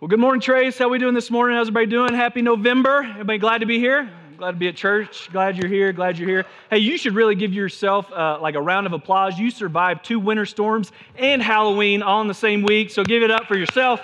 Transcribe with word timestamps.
Well, 0.00 0.06
good 0.06 0.20
morning, 0.20 0.40
Trace. 0.40 0.78
How 0.78 0.88
we 0.88 1.00
doing 1.00 1.14
this 1.14 1.28
morning? 1.28 1.56
How's 1.56 1.66
everybody 1.66 1.86
doing? 1.86 2.14
Happy 2.14 2.40
November. 2.40 3.02
Everybody 3.02 3.38
glad 3.40 3.58
to 3.62 3.66
be 3.66 3.80
here? 3.80 4.08
Glad 4.36 4.52
to 4.52 4.56
be 4.56 4.68
at 4.68 4.76
church. 4.76 5.28
Glad 5.32 5.56
you're 5.56 5.68
here. 5.68 5.92
Glad 5.92 6.16
you're 6.16 6.28
here. 6.28 6.46
Hey, 6.70 6.78
you 6.78 6.96
should 6.96 7.16
really 7.16 7.34
give 7.34 7.52
yourself 7.52 8.08
uh, 8.12 8.38
like 8.40 8.54
a 8.54 8.62
round 8.62 8.86
of 8.86 8.92
applause. 8.92 9.40
You 9.40 9.50
survived 9.50 10.04
two 10.04 10.20
winter 10.20 10.46
storms 10.46 10.92
and 11.16 11.42
Halloween 11.42 12.02
all 12.02 12.20
in 12.20 12.28
the 12.28 12.34
same 12.34 12.62
week, 12.62 12.90
so 12.90 13.02
give 13.02 13.24
it 13.24 13.32
up 13.32 13.46
for 13.46 13.58
yourself 13.58 14.00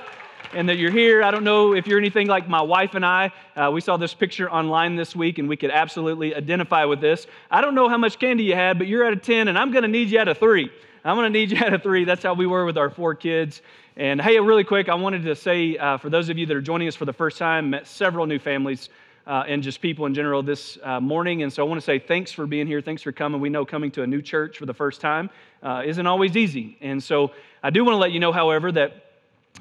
and 0.53 0.69
that 0.69 0.79
you're 0.79 0.91
here. 0.91 1.23
I 1.23 1.31
don't 1.31 1.45
know 1.45 1.75
if 1.75 1.87
you're 1.87 2.01
anything 2.01 2.27
like 2.27 2.49
my 2.49 2.61
wife 2.61 2.97
and 2.97 3.07
I. 3.07 3.31
Uh, 3.55 3.71
we 3.73 3.81
saw 3.81 3.97
this 3.97 4.15
picture 4.15 4.51
online 4.51 4.97
this 4.97 5.15
week, 5.15 5.39
and 5.39 5.49
we 5.49 5.57
could 5.57 5.71
absolutely 5.71 6.35
identify 6.35 6.87
with 6.87 7.01
this. 7.01 7.29
I 7.53 7.61
don't 7.61 7.77
know 7.77 7.89
how 7.89 7.99
much 7.99 8.19
candy 8.19 8.43
you 8.43 8.57
had, 8.57 8.79
but 8.79 8.89
you're 8.89 9.05
at 9.05 9.13
a 9.13 9.17
10, 9.17 9.47
and 9.47 9.57
I'm 9.57 9.71
going 9.71 9.83
to 9.83 9.89
need 9.89 10.11
you 10.11 10.19
at 10.19 10.27
a 10.27 10.35
3. 10.35 10.69
I'm 11.05 11.17
going 11.17 11.31
to 11.31 11.39
need 11.39 11.51
you 11.51 11.59
at 11.59 11.73
a 11.73 11.79
3. 11.79 12.05
That's 12.05 12.23
how 12.23 12.35
we 12.35 12.47
were 12.47 12.65
with 12.65 12.79
our 12.79 12.91
four 12.91 13.15
kids. 13.15 13.63
And 13.97 14.21
hey, 14.21 14.41
really 14.41 14.65
quick, 14.65 14.89
I 14.89 14.97
wanted 14.97 15.23
to 15.23 15.37
say 15.37 15.77
uh, 15.77 15.99
for 15.99 16.11
those 16.11 16.29
of 16.29 16.37
you 16.37 16.47
that 16.47 16.57
are 16.57 16.61
joining 16.61 16.89
us 16.89 16.97
for 16.97 17.05
the 17.05 17.13
first 17.13 17.39
time, 17.39 17.71
met 17.71 17.87
several 17.87 18.27
new 18.27 18.41
families 18.41 18.89
uh, 19.25 19.45
and 19.47 19.63
just 19.63 19.81
people 19.81 20.07
in 20.07 20.15
general 20.15 20.43
this 20.43 20.77
uh, 20.83 20.99
morning. 20.99 21.45
And 21.45 21.53
so 21.53 21.65
I 21.65 21.69
want 21.69 21.81
to 21.81 21.85
say 21.85 22.01
thanks 22.01 22.33
for 22.33 22.45
being 22.45 22.67
here. 22.67 22.81
Thanks 22.81 23.03
for 23.03 23.13
coming. 23.13 23.41
We 23.41 23.51
know 23.51 23.65
coming 23.65 23.93
to 23.93 24.03
a 24.03 24.07
new 24.07 24.21
church 24.21 24.59
for 24.59 24.67
the 24.67 24.75
first 24.75 25.01
time 25.01 25.31
uh, 25.63 25.85
isn't 25.87 26.09
always 26.09 26.37
easy. 26.37 26.77
And 26.81 27.01
so 27.01 27.31
I 27.63 27.71
do 27.71 27.85
want 27.85 27.95
to 27.95 27.99
let 27.99 28.11
you 28.11 28.19
know, 28.19 28.33
however, 28.33 28.73
that 28.73 29.13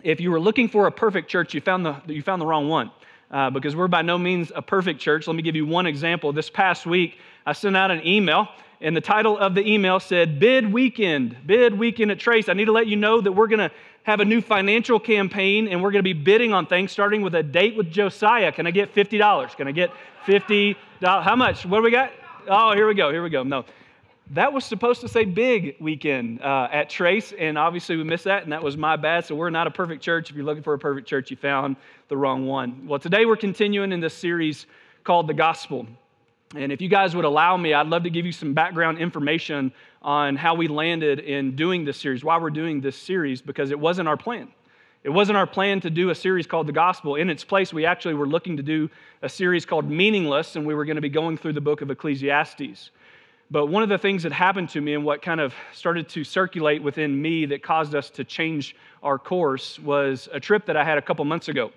if 0.02 0.20
you 0.20 0.32
were 0.32 0.40
looking 0.40 0.68
for 0.68 0.88
a 0.88 0.92
perfect 0.92 1.30
church, 1.30 1.54
you 1.54 1.62
found 1.62 1.86
the, 1.86 2.02
you 2.08 2.24
found 2.24 2.42
the 2.42 2.48
wrong 2.48 2.68
one. 2.68 2.90
Uh, 3.30 3.52
because 3.52 3.76
we're 3.76 3.88
by 3.88 4.02
no 4.02 4.18
means 4.18 4.52
a 4.56 4.64
perfect 4.64 5.00
church. 5.00 5.28
Let 5.28 5.36
me 5.36 5.44
give 5.44 5.56
you 5.56 5.68
one 5.68 5.86
example. 5.86 6.34
This 6.34 6.50
past 6.50 6.88
week, 6.88 7.20
I 7.46 7.54
sent 7.54 7.78
out 7.78 7.92
an 7.92 8.06
email 8.06 8.48
and 8.84 8.96
the 8.96 9.02
title 9.02 9.38
of 9.38 9.56
the 9.56 9.68
email 9.68 10.00
said 10.00 10.40
bid 10.40 10.72
weekend 10.72 11.36
bid 11.48 11.78
weekend 11.78 12.12
at 12.12 12.20
trace 12.20 12.48
i 12.50 12.54
need 12.54 12.66
to 12.66 12.72
let 12.72 12.86
you 12.86 12.96
know 12.96 13.20
that 13.20 13.32
we're 13.32 13.48
going 13.48 13.60
to 13.60 13.72
have 14.04 14.20
a 14.20 14.26
new 14.26 14.42
financial 14.42 15.00
campaign 15.00 15.68
and 15.68 15.82
we're 15.82 15.92
going 15.92 16.04
to 16.04 16.04
be 16.04 16.14
bidding 16.14 16.54
on 16.54 16.66
things 16.66 16.92
starting 16.92 17.22
with 17.22 17.36
a 17.36 17.44
date 17.44 17.76
with 17.76 17.90
Josiah. 17.90 18.52
Can 18.52 18.68
I 18.68 18.72
get 18.72 18.94
$50? 18.94 19.56
Can 19.56 19.68
I 19.68 19.72
get 19.72 19.92
$50? 20.26 20.76
How 21.02 21.36
much? 21.36 21.66
What 21.66 21.80
do 21.80 21.84
we 21.84 21.92
got? 21.92 22.12
Oh, 22.48 22.74
here 22.74 22.86
we 22.88 22.94
go. 22.94 23.12
Here 23.12 23.24
we 23.24 23.30
go. 23.30 23.44
No. 23.44 23.66
That 24.32 24.52
was 24.52 24.64
supposed 24.66 25.02
to 25.02 25.08
say 25.08 25.26
big 25.26 25.76
weekend 25.80 26.42
uh, 26.42 26.70
at 26.72 26.90
Trace, 26.90 27.34
and 27.34 27.58
obviously 27.58 27.98
we 27.98 28.04
missed 28.04 28.24
that, 28.24 28.44
and 28.44 28.52
that 28.54 28.64
was 28.64 28.78
my 28.78 28.96
bad. 28.96 29.26
So 29.26 29.36
we're 29.36 29.50
not 29.50 29.68
a 29.68 29.72
perfect 29.72 30.02
church. 30.02 30.30
If 30.30 30.36
you're 30.36 30.46
looking 30.46 30.64
for 30.64 30.74
a 30.74 30.80
perfect 30.80 31.08
church, 31.08 31.30
you 31.30 31.36
found 31.36 31.76
the 32.08 32.16
wrong 32.16 32.46
one. 32.46 32.88
Well, 32.88 33.00
today 33.00 33.26
we're 33.26 33.36
continuing 33.36 33.92
in 33.92 34.00
this 34.00 34.14
series 34.14 34.66
called 35.04 35.28
The 35.28 35.34
Gospel. 35.34 35.86
And 36.56 36.72
if 36.72 36.82
you 36.82 36.88
guys 36.88 37.16
would 37.16 37.26
allow 37.26 37.58
me, 37.58 37.74
I'd 37.74 37.88
love 37.88 38.04
to 38.04 38.10
give 38.10 38.26
you 38.26 38.32
some 38.32 38.54
background 38.54 39.00
information 39.00 39.72
on 40.02 40.36
how 40.36 40.54
we 40.54 40.68
landed 40.68 41.20
in 41.20 41.56
doing 41.56 41.84
this 41.84 41.98
series, 41.98 42.24
why 42.24 42.38
we're 42.38 42.52
doing 42.52 42.80
this 42.80 42.96
series, 42.96 43.42
because 43.42 43.72
it 43.72 43.80
wasn't 43.80 44.08
our 44.08 44.18
plan. 44.18 44.50
It 45.04 45.10
wasn't 45.10 45.38
our 45.38 45.48
plan 45.48 45.82
to 45.82 45.90
do 45.90 46.12
a 46.12 46.16
series 46.16 46.46
called 46.46 46.68
The 46.68 46.74
Gospel. 46.74 47.16
In 47.16 47.30
its 47.30 47.44
place, 47.44 47.74
we 47.74 47.86
actually 47.86 48.14
were 48.14 48.28
looking 48.28 48.56
to 48.58 48.64
do 48.64 48.90
a 49.22 49.30
series 49.30 49.66
called 49.66 49.90
Meaningless, 49.90 50.56
and 50.56 50.66
we 50.66 50.76
were 50.76 50.86
going 50.86 50.96
to 50.96 51.02
be 51.02 51.10
going 51.10 51.38
through 51.38 51.54
the 51.54 51.62
book 51.62 51.82
of 51.82 51.90
Ecclesiastes. 51.90 52.92
But 53.50 53.68
one 53.68 53.84
of 53.84 53.90
the 53.90 53.98
things 53.98 54.24
that 54.24 54.32
happened 54.32 54.70
to 54.70 54.82
me 54.82 54.94
and 54.94 55.04
what 55.04 55.22
kind 55.22 55.42
of 55.42 55.54
started 55.74 56.08
to 56.10 56.24
circulate 56.24 56.82
within 56.82 57.22
me 57.22 57.46
that 57.48 57.64
caused 57.64 57.96
us 57.96 58.10
to 58.12 58.24
change 58.24 58.76
our 59.02 59.20
course 59.20 59.78
was 59.80 60.30
a 60.32 60.40
trip 60.40 60.66
that 60.68 60.78
I 60.78 60.84
had 60.84 60.98
a 60.98 61.02
couple 61.02 61.26
months 61.26 61.50
ago. 61.50 61.72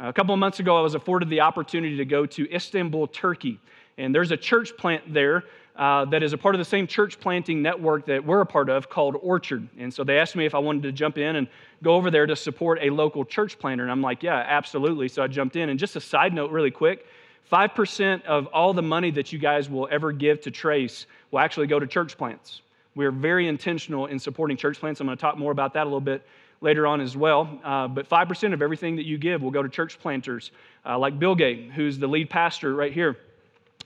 A 0.00 0.12
couple 0.12 0.36
months 0.36 0.60
ago, 0.60 0.76
I 0.76 0.80
was 0.80 0.94
afforded 0.94 1.28
the 1.28 1.40
opportunity 1.40 1.96
to 1.96 2.04
go 2.04 2.24
to 2.26 2.54
Istanbul, 2.54 3.08
Turkey. 3.08 3.58
And 3.98 4.14
there's 4.14 4.30
a 4.30 4.36
church 4.36 4.76
plant 4.76 5.12
there 5.12 5.44
uh, 5.76 6.04
that 6.06 6.22
is 6.22 6.32
a 6.32 6.38
part 6.38 6.54
of 6.54 6.58
the 6.58 6.64
same 6.64 6.86
church 6.86 7.20
planting 7.20 7.60
network 7.62 8.06
that 8.06 8.24
we're 8.24 8.40
a 8.40 8.46
part 8.46 8.68
of 8.68 8.88
called 8.88 9.16
Orchard. 9.20 9.68
And 9.78 9.92
so 9.92 10.02
they 10.02 10.18
asked 10.18 10.34
me 10.34 10.46
if 10.46 10.54
I 10.54 10.58
wanted 10.58 10.84
to 10.84 10.92
jump 10.92 11.18
in 11.18 11.36
and 11.36 11.46
go 11.82 11.94
over 11.94 12.10
there 12.10 12.26
to 12.26 12.34
support 12.34 12.78
a 12.80 12.90
local 12.90 13.24
church 13.24 13.58
planter. 13.58 13.82
And 13.84 13.92
I'm 13.92 14.02
like, 14.02 14.22
yeah, 14.22 14.44
absolutely. 14.46 15.08
So 15.08 15.22
I 15.22 15.26
jumped 15.26 15.56
in. 15.56 15.68
And 15.68 15.78
just 15.78 15.94
a 15.94 16.00
side 16.00 16.32
note, 16.32 16.50
really 16.50 16.70
quick 16.70 17.06
5% 17.50 18.24
of 18.24 18.46
all 18.48 18.74
the 18.74 18.82
money 18.82 19.10
that 19.12 19.32
you 19.32 19.38
guys 19.38 19.70
will 19.70 19.88
ever 19.90 20.12
give 20.12 20.40
to 20.42 20.50
Trace 20.50 21.06
will 21.30 21.38
actually 21.38 21.66
go 21.66 21.78
to 21.78 21.86
church 21.86 22.16
plants. 22.18 22.60
We're 22.94 23.12
very 23.12 23.48
intentional 23.48 24.06
in 24.06 24.18
supporting 24.18 24.56
church 24.56 24.80
plants. 24.80 25.00
I'm 25.00 25.06
going 25.06 25.16
to 25.16 25.20
talk 25.20 25.38
more 25.38 25.52
about 25.52 25.72
that 25.74 25.84
a 25.84 25.84
little 25.84 26.00
bit 26.00 26.26
later 26.60 26.86
on 26.86 27.00
as 27.00 27.16
well. 27.16 27.48
Uh, 27.64 27.88
but 27.88 28.08
5% 28.08 28.52
of 28.52 28.60
everything 28.60 28.96
that 28.96 29.06
you 29.06 29.16
give 29.16 29.42
will 29.42 29.52
go 29.52 29.62
to 29.62 29.68
church 29.68 29.98
planters, 29.98 30.50
uh, 30.84 30.98
like 30.98 31.18
Bill 31.18 31.34
Gay, 31.34 31.68
who's 31.68 31.98
the 31.98 32.08
lead 32.08 32.28
pastor 32.28 32.74
right 32.74 32.92
here 32.92 33.16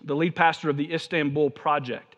the 0.05 0.15
lead 0.15 0.35
pastor 0.35 0.71
of 0.71 0.77
the 0.77 0.93
Istanbul 0.93 1.51
Project. 1.51 2.17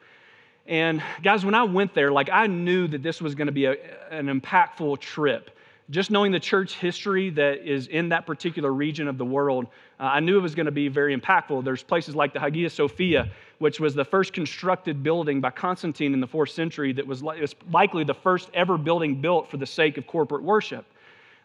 And 0.66 1.02
guys, 1.22 1.44
when 1.44 1.54
I 1.54 1.64
went 1.64 1.94
there, 1.94 2.10
like 2.10 2.30
I 2.30 2.46
knew 2.46 2.86
that 2.88 3.02
this 3.02 3.20
was 3.20 3.34
going 3.34 3.46
to 3.46 3.52
be 3.52 3.66
a, 3.66 3.76
an 4.10 4.26
impactful 4.26 5.00
trip. 5.00 5.50
Just 5.90 6.10
knowing 6.10 6.32
the 6.32 6.40
church 6.40 6.76
history 6.76 7.28
that 7.30 7.58
is 7.58 7.88
in 7.88 8.08
that 8.08 8.24
particular 8.24 8.72
region 8.72 9.06
of 9.06 9.18
the 9.18 9.24
world, 9.24 9.66
uh, 10.00 10.04
I 10.04 10.20
knew 10.20 10.38
it 10.38 10.42
was 10.42 10.54
going 10.54 10.64
to 10.66 10.72
be 10.72 10.88
very 10.88 11.14
impactful. 11.14 11.62
There's 11.62 11.82
places 11.82 12.14
like 12.14 12.32
the 12.32 12.40
Hagia 12.40 12.70
Sophia, 12.70 13.30
which 13.58 13.80
was 13.80 13.94
the 13.94 14.04
first 14.04 14.32
constructed 14.32 15.02
building 15.02 15.42
by 15.42 15.50
Constantine 15.50 16.14
in 16.14 16.20
the 16.20 16.26
fourth 16.26 16.50
century, 16.50 16.94
that 16.94 17.06
was, 17.06 17.22
li- 17.22 17.38
was 17.38 17.54
likely 17.70 18.02
the 18.02 18.14
first 18.14 18.48
ever 18.54 18.78
building 18.78 19.20
built 19.20 19.50
for 19.50 19.58
the 19.58 19.66
sake 19.66 19.98
of 19.98 20.06
corporate 20.06 20.42
worship. 20.42 20.86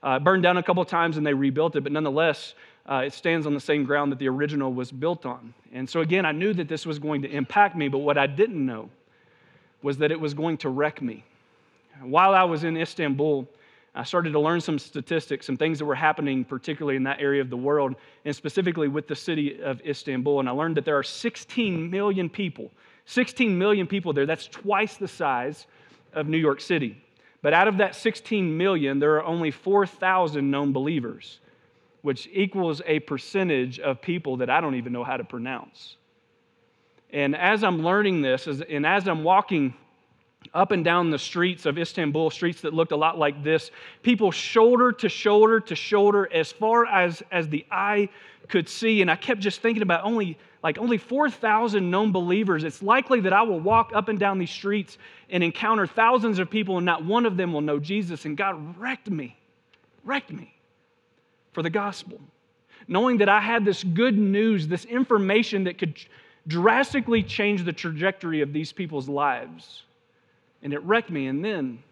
Uh, 0.01 0.17
burned 0.17 0.43
down 0.43 0.55
a 0.55 0.63
couple 0.63 0.85
times 0.85 1.17
and 1.17 1.27
they 1.27 1.33
rebuilt 1.33 1.75
it, 1.75 1.81
but 1.81 1.91
nonetheless, 1.91 2.53
uh, 2.89 3.03
it 3.05 3.13
stands 3.13 3.45
on 3.45 3.53
the 3.53 3.59
same 3.59 3.83
ground 3.83 4.11
that 4.11 4.17
the 4.17 4.27
original 4.27 4.73
was 4.73 4.91
built 4.91 5.25
on. 5.25 5.53
And 5.71 5.87
so, 5.87 6.01
again, 6.01 6.25
I 6.25 6.31
knew 6.31 6.53
that 6.53 6.67
this 6.67 6.87
was 6.87 6.97
going 6.97 7.21
to 7.21 7.29
impact 7.29 7.75
me, 7.75 7.87
but 7.87 7.99
what 7.99 8.17
I 8.17 8.25
didn't 8.25 8.65
know 8.65 8.89
was 9.83 9.99
that 9.99 10.11
it 10.11 10.19
was 10.19 10.33
going 10.33 10.57
to 10.57 10.69
wreck 10.69 11.01
me. 11.01 11.23
While 12.01 12.33
I 12.33 12.43
was 12.43 12.63
in 12.63 12.75
Istanbul, 12.75 13.47
I 13.93 14.03
started 14.03 14.31
to 14.31 14.39
learn 14.39 14.59
some 14.59 14.79
statistics, 14.79 15.45
some 15.45 15.55
things 15.55 15.77
that 15.79 15.85
were 15.85 15.95
happening, 15.95 16.43
particularly 16.43 16.95
in 16.95 17.03
that 17.03 17.19
area 17.19 17.41
of 17.41 17.51
the 17.51 17.57
world, 17.57 17.95
and 18.25 18.35
specifically 18.35 18.87
with 18.87 19.07
the 19.07 19.15
city 19.15 19.61
of 19.61 19.81
Istanbul. 19.81 20.39
And 20.39 20.49
I 20.49 20.51
learned 20.51 20.77
that 20.77 20.85
there 20.85 20.97
are 20.97 21.03
16 21.03 21.89
million 21.91 22.27
people, 22.27 22.71
16 23.05 23.55
million 23.55 23.85
people 23.85 24.13
there. 24.13 24.25
That's 24.25 24.47
twice 24.47 24.97
the 24.97 25.07
size 25.07 25.67
of 26.13 26.27
New 26.27 26.37
York 26.37 26.59
City. 26.59 27.01
But 27.41 27.53
out 27.53 27.67
of 27.67 27.77
that 27.77 27.95
16 27.95 28.57
million, 28.57 28.99
there 28.99 29.15
are 29.15 29.23
only 29.23 29.51
4,000 29.51 30.49
known 30.49 30.73
believers 30.73 31.39
which 32.01 32.29
equals 32.31 32.81
a 32.85 32.99
percentage 32.99 33.79
of 33.79 34.01
people 34.01 34.37
that 34.37 34.49
I 34.49 34.61
don't 34.61 34.75
even 34.75 34.93
know 34.93 35.03
how 35.03 35.17
to 35.17 35.23
pronounce. 35.23 35.97
And 37.11 37.35
as 37.35 37.63
I'm 37.63 37.83
learning 37.83 38.21
this, 38.21 38.47
and 38.47 38.85
as 38.85 39.07
I'm 39.07 39.23
walking 39.23 39.73
up 40.53 40.71
and 40.71 40.85
down 40.85 41.09
the 41.09 41.19
streets 41.19 41.65
of 41.65 41.77
Istanbul, 41.77 42.29
streets 42.29 42.61
that 42.61 42.73
looked 42.73 42.91
a 42.91 42.95
lot 42.95 43.17
like 43.17 43.43
this, 43.43 43.71
people 44.03 44.31
shoulder 44.31 44.91
to 44.93 45.09
shoulder 45.09 45.59
to 45.59 45.75
shoulder 45.75 46.31
as 46.31 46.51
far 46.51 46.85
as, 46.85 47.21
as 47.31 47.49
the 47.49 47.65
eye 47.71 48.09
could 48.47 48.69
see. 48.69 49.01
And 49.01 49.11
I 49.11 49.15
kept 49.15 49.41
just 49.41 49.61
thinking 49.61 49.83
about 49.83 50.03
only 50.03 50.37
like 50.61 50.77
only 50.77 50.97
4,000 50.97 51.89
known 51.89 52.11
believers. 52.11 52.65
It's 52.65 52.83
likely 52.83 53.21
that 53.21 53.31
I 53.31 53.43
will 53.43 53.61
walk 53.61 53.91
up 53.95 54.09
and 54.09 54.19
down 54.19 54.39
these 54.39 54.49
streets 54.49 54.97
and 55.29 55.41
encounter 55.41 55.87
thousands 55.87 56.37
of 56.37 56.49
people, 56.49 56.77
and 56.77 56.85
not 56.85 57.05
one 57.05 57.25
of 57.25 57.37
them 57.37 57.53
will 57.53 57.61
know 57.61 57.79
Jesus. 57.79 58.25
And 58.25 58.35
God 58.35 58.77
wrecked 58.77 59.09
me, 59.09 59.37
wrecked 60.03 60.31
me 60.31 60.58
for 61.51 61.63
the 61.63 61.69
gospel. 61.69 62.19
Knowing 62.87 63.17
that 63.17 63.29
I 63.29 63.39
had 63.39 63.65
this 63.65 63.83
good 63.83 64.17
news, 64.17 64.67
this 64.67 64.85
information 64.85 65.65
that 65.65 65.77
could 65.77 65.99
drastically 66.47 67.21
change 67.21 67.63
the 67.63 67.73
trajectory 67.73 68.41
of 68.41 68.53
these 68.53 68.71
people's 68.71 69.07
lives. 69.07 69.83
And 70.63 70.73
it 70.73 70.79
wrecked 70.83 71.09
me. 71.09 71.27
And 71.27 71.43
then 71.43 71.83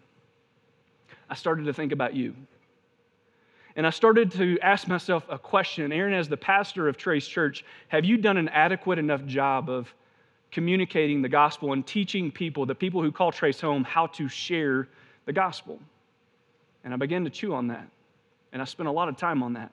I 1.30 1.34
started 1.34 1.66
to 1.66 1.72
think 1.72 1.92
about 1.92 2.14
you. 2.14 2.34
And 3.76 3.86
I 3.86 3.90
started 3.90 4.32
to 4.32 4.58
ask 4.60 4.88
myself 4.88 5.24
a 5.28 5.38
question 5.38 5.92
Aaron, 5.92 6.12
as 6.12 6.28
the 6.28 6.36
pastor 6.36 6.88
of 6.88 6.96
Trace 6.96 7.28
Church, 7.28 7.64
have 7.88 8.04
you 8.04 8.16
done 8.16 8.36
an 8.36 8.48
adequate 8.48 8.98
enough 8.98 9.24
job 9.24 9.70
of 9.70 9.94
communicating 10.50 11.22
the 11.22 11.28
gospel 11.28 11.72
and 11.72 11.86
teaching 11.86 12.32
people, 12.32 12.66
the 12.66 12.74
people 12.74 13.02
who 13.02 13.12
call 13.12 13.30
Trace 13.30 13.60
home, 13.60 13.84
how 13.84 14.08
to 14.08 14.28
share 14.28 14.88
the 15.26 15.32
gospel? 15.32 15.78
And 16.82 16.92
I 16.92 16.96
began 16.96 17.22
to 17.22 17.30
chew 17.30 17.54
on 17.54 17.68
that. 17.68 17.86
And 18.52 18.62
I 18.62 18.64
spent 18.64 18.88
a 18.88 18.92
lot 18.92 19.08
of 19.08 19.16
time 19.16 19.42
on 19.42 19.54
that. 19.54 19.72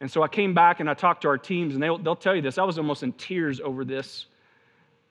And 0.00 0.10
so 0.10 0.22
I 0.22 0.28
came 0.28 0.54
back 0.54 0.80
and 0.80 0.90
I 0.90 0.94
talked 0.94 1.22
to 1.22 1.28
our 1.28 1.38
teams, 1.38 1.74
and 1.74 1.82
they'll, 1.82 1.98
they'll 1.98 2.16
tell 2.16 2.34
you 2.34 2.42
this. 2.42 2.58
I 2.58 2.64
was 2.64 2.78
almost 2.78 3.02
in 3.02 3.12
tears 3.12 3.60
over 3.60 3.84
this. 3.84 4.26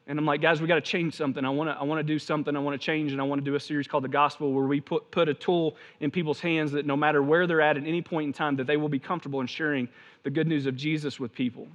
And 0.08 0.20
I'm 0.20 0.26
like, 0.26 0.40
guys, 0.40 0.62
we 0.62 0.68
got 0.68 0.76
to 0.76 0.82
change 0.82 1.16
something. 1.16 1.44
I 1.44 1.50
want 1.50 1.68
to 1.68 1.74
I 1.74 1.84
wanna 1.84 2.04
do 2.04 2.20
something. 2.20 2.56
I 2.56 2.60
want 2.60 2.80
to 2.80 2.86
change, 2.86 3.12
and 3.12 3.20
I 3.20 3.24
want 3.24 3.44
to 3.44 3.46
do 3.46 3.56
a 3.56 3.60
series 3.60 3.88
called 3.88 4.04
The 4.04 4.10
Gospel 4.10 4.54
where 4.54 4.66
we 4.66 4.80
put, 4.80 5.10
put 5.10 5.28
a 5.28 5.34
tool 5.34 5.76
in 6.00 6.12
people's 6.12 6.40
hands 6.40 6.72
that 6.74 6.86
no 6.86 6.96
matter 6.96 7.24
where 7.24 7.48
they're 7.48 7.62
at 7.62 7.78
at 7.78 7.84
any 7.88 8.04
point 8.04 8.28
in 8.28 8.34
time, 8.34 8.56
that 8.58 8.68
they 8.68 8.78
will 8.78 8.90
be 8.90 9.00
comfortable 9.00 9.42
in 9.42 9.48
sharing 9.48 9.90
the 10.22 10.30
good 10.30 10.48
news 10.48 10.68
of 10.68 10.76
Jesus 10.76 11.20
with 11.20 11.34
people. 11.34 11.68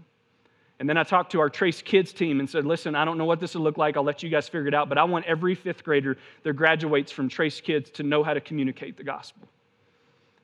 And 0.79 0.89
then 0.89 0.97
I 0.97 1.03
talked 1.03 1.33
to 1.33 1.41
our 1.41 1.51
Trace 1.51 1.83
Kids 1.83 2.13
team 2.13 2.41
and 2.41 2.49
said, 2.49 2.65
listen, 2.65 2.95
I 2.95 3.05
don't 3.05 3.19
know 3.19 3.27
what 3.27 3.39
this 3.39 3.55
will 3.55 3.63
look 3.63 3.77
like. 3.77 3.97
I'll 3.97 4.05
let 4.05 4.23
you 4.23 4.31
guys 4.31 4.49
figure 4.49 4.69
it 4.69 4.75
out, 4.75 4.89
but 4.89 4.97
I 4.97 5.05
want 5.05 5.27
every 5.27 5.55
fifth 5.55 5.85
grader 5.85 6.17
that 6.43 6.53
graduates 6.55 7.13
from 7.13 7.29
Trace 7.29 7.61
Kids 7.61 7.91
to 7.91 8.03
know 8.03 8.23
how 8.23 8.33
to 8.33 8.41
communicate 8.41 8.97
the 8.97 9.05
gospel 9.05 9.49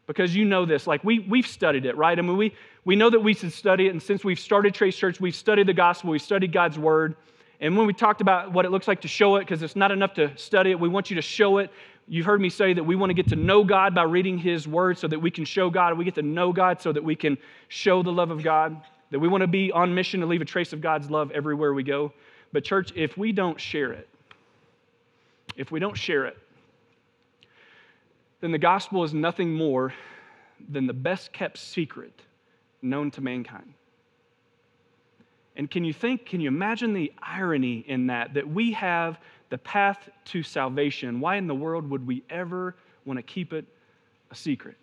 because 0.07 0.35
you 0.35 0.45
know 0.45 0.65
this. 0.65 0.87
Like 0.87 1.03
we, 1.05 1.21
we've 1.21 1.47
studied 1.47 1.87
it, 1.87 1.97
right? 1.97 2.19
I 2.19 2.23
mean, 2.23 2.37
we, 2.37 2.55
we 2.85 2.97
know 2.97 3.11
that 3.11 3.21
we 3.21 3.35
should 3.35 3.53
study 3.53 3.87
it. 3.87 3.91
And 3.91 4.03
since 4.03 4.25
we've 4.25 4.39
started 4.39 4.75
Trace 4.75 4.97
Church, 4.97 5.21
we've 5.21 5.35
studied 5.35 5.67
the 5.67 5.75
gospel, 5.75 6.11
we've 6.11 6.23
studied 6.23 6.53
God's 6.53 6.79
word. 6.79 7.17
And 7.61 7.77
when 7.77 7.87
we 7.87 7.93
talked 7.93 8.21
about 8.21 8.53
what 8.53 8.65
it 8.65 8.71
looks 8.71 8.87
like 8.87 9.01
to 9.01 9.09
show 9.09 9.37
it, 9.37 9.41
because 9.41 9.63
it's 9.63 9.77
not 9.77 9.91
enough 9.91 10.15
to 10.15 10.37
study 10.37 10.71
it, 10.71 10.79
we 10.79 10.89
want 10.89 11.11
you 11.11 11.17
to 11.17 11.23
show 11.23 11.59
it. 11.59 11.71
You've 12.09 12.27
heard 12.27 12.41
me 12.41 12.51
say 12.51 12.73
that 12.73 12.85
we 12.85 12.95
want 12.95 13.11
to 13.11 13.15
get 13.15 13.29
to 13.29 13.37
know 13.37 13.65
God 13.65 13.95
by 13.95 14.05
reading 14.05 14.39
His 14.39 14.69
Word 14.69 14.99
so 14.99 15.09
that 15.09 15.19
we 15.19 15.31
can 15.31 15.45
show 15.45 15.71
God. 15.71 15.99
We 15.99 16.05
get 16.05 16.15
to 16.17 16.23
know 16.23 16.53
God 16.53 16.81
so 16.81 16.93
that 16.93 17.03
we 17.03 17.17
can 17.17 17.37
show 17.69 18.03
the 18.03 18.13
love 18.13 18.31
of 18.31 18.45
God. 18.45 18.81
That 19.11 19.19
we 19.19 19.27
want 19.27 19.41
to 19.41 19.49
be 19.49 19.73
on 19.73 19.95
mission 19.95 20.21
to 20.21 20.27
leave 20.27 20.43
a 20.43 20.45
trace 20.45 20.73
of 20.73 20.81
God's 20.81 21.11
love 21.11 21.31
everywhere 21.33 21.73
we 21.73 21.83
go. 21.83 22.13
But, 22.53 22.63
church, 22.63 22.93
if 22.95 23.17
we 23.17 23.33
don't 23.33 23.61
share 23.61 23.93
it, 23.93 24.09
if 25.57 25.73
we 25.73 25.81
don't 25.81 25.97
share 25.97 26.27
it, 26.27 26.37
then 28.47 28.53
the 28.53 28.59
gospel 28.59 29.03
is 29.03 29.13
nothing 29.13 29.53
more 29.53 29.93
than 30.69 30.87
the 30.87 30.93
best 30.93 31.33
kept 31.33 31.59
secret 31.59 32.23
known 32.81 33.11
to 33.11 33.21
mankind. 33.21 33.75
And 35.57 35.69
can 35.69 35.85
you 35.85 35.93
think, 35.93 36.27
can 36.27 36.41
you 36.41 36.47
imagine 36.47 36.95
the 36.95 37.13
irony 37.21 37.85
in 37.89 38.07
that? 38.07 38.35
That 38.35 38.49
we 38.49 38.71
have 38.75 39.19
the 39.51 39.59
path 39.59 40.09
to 40.27 40.45
salvation. 40.45 41.19
Why 41.19 41.35
in 41.35 41.49
the 41.49 41.57
world 41.57 41.91
would 41.91 42.07
we 42.07 42.23
ever 42.31 42.77
want 43.05 43.19
to 43.19 43.23
keep 43.25 43.53
it 43.53 43.65
a 44.31 44.37
secret? 44.37 44.77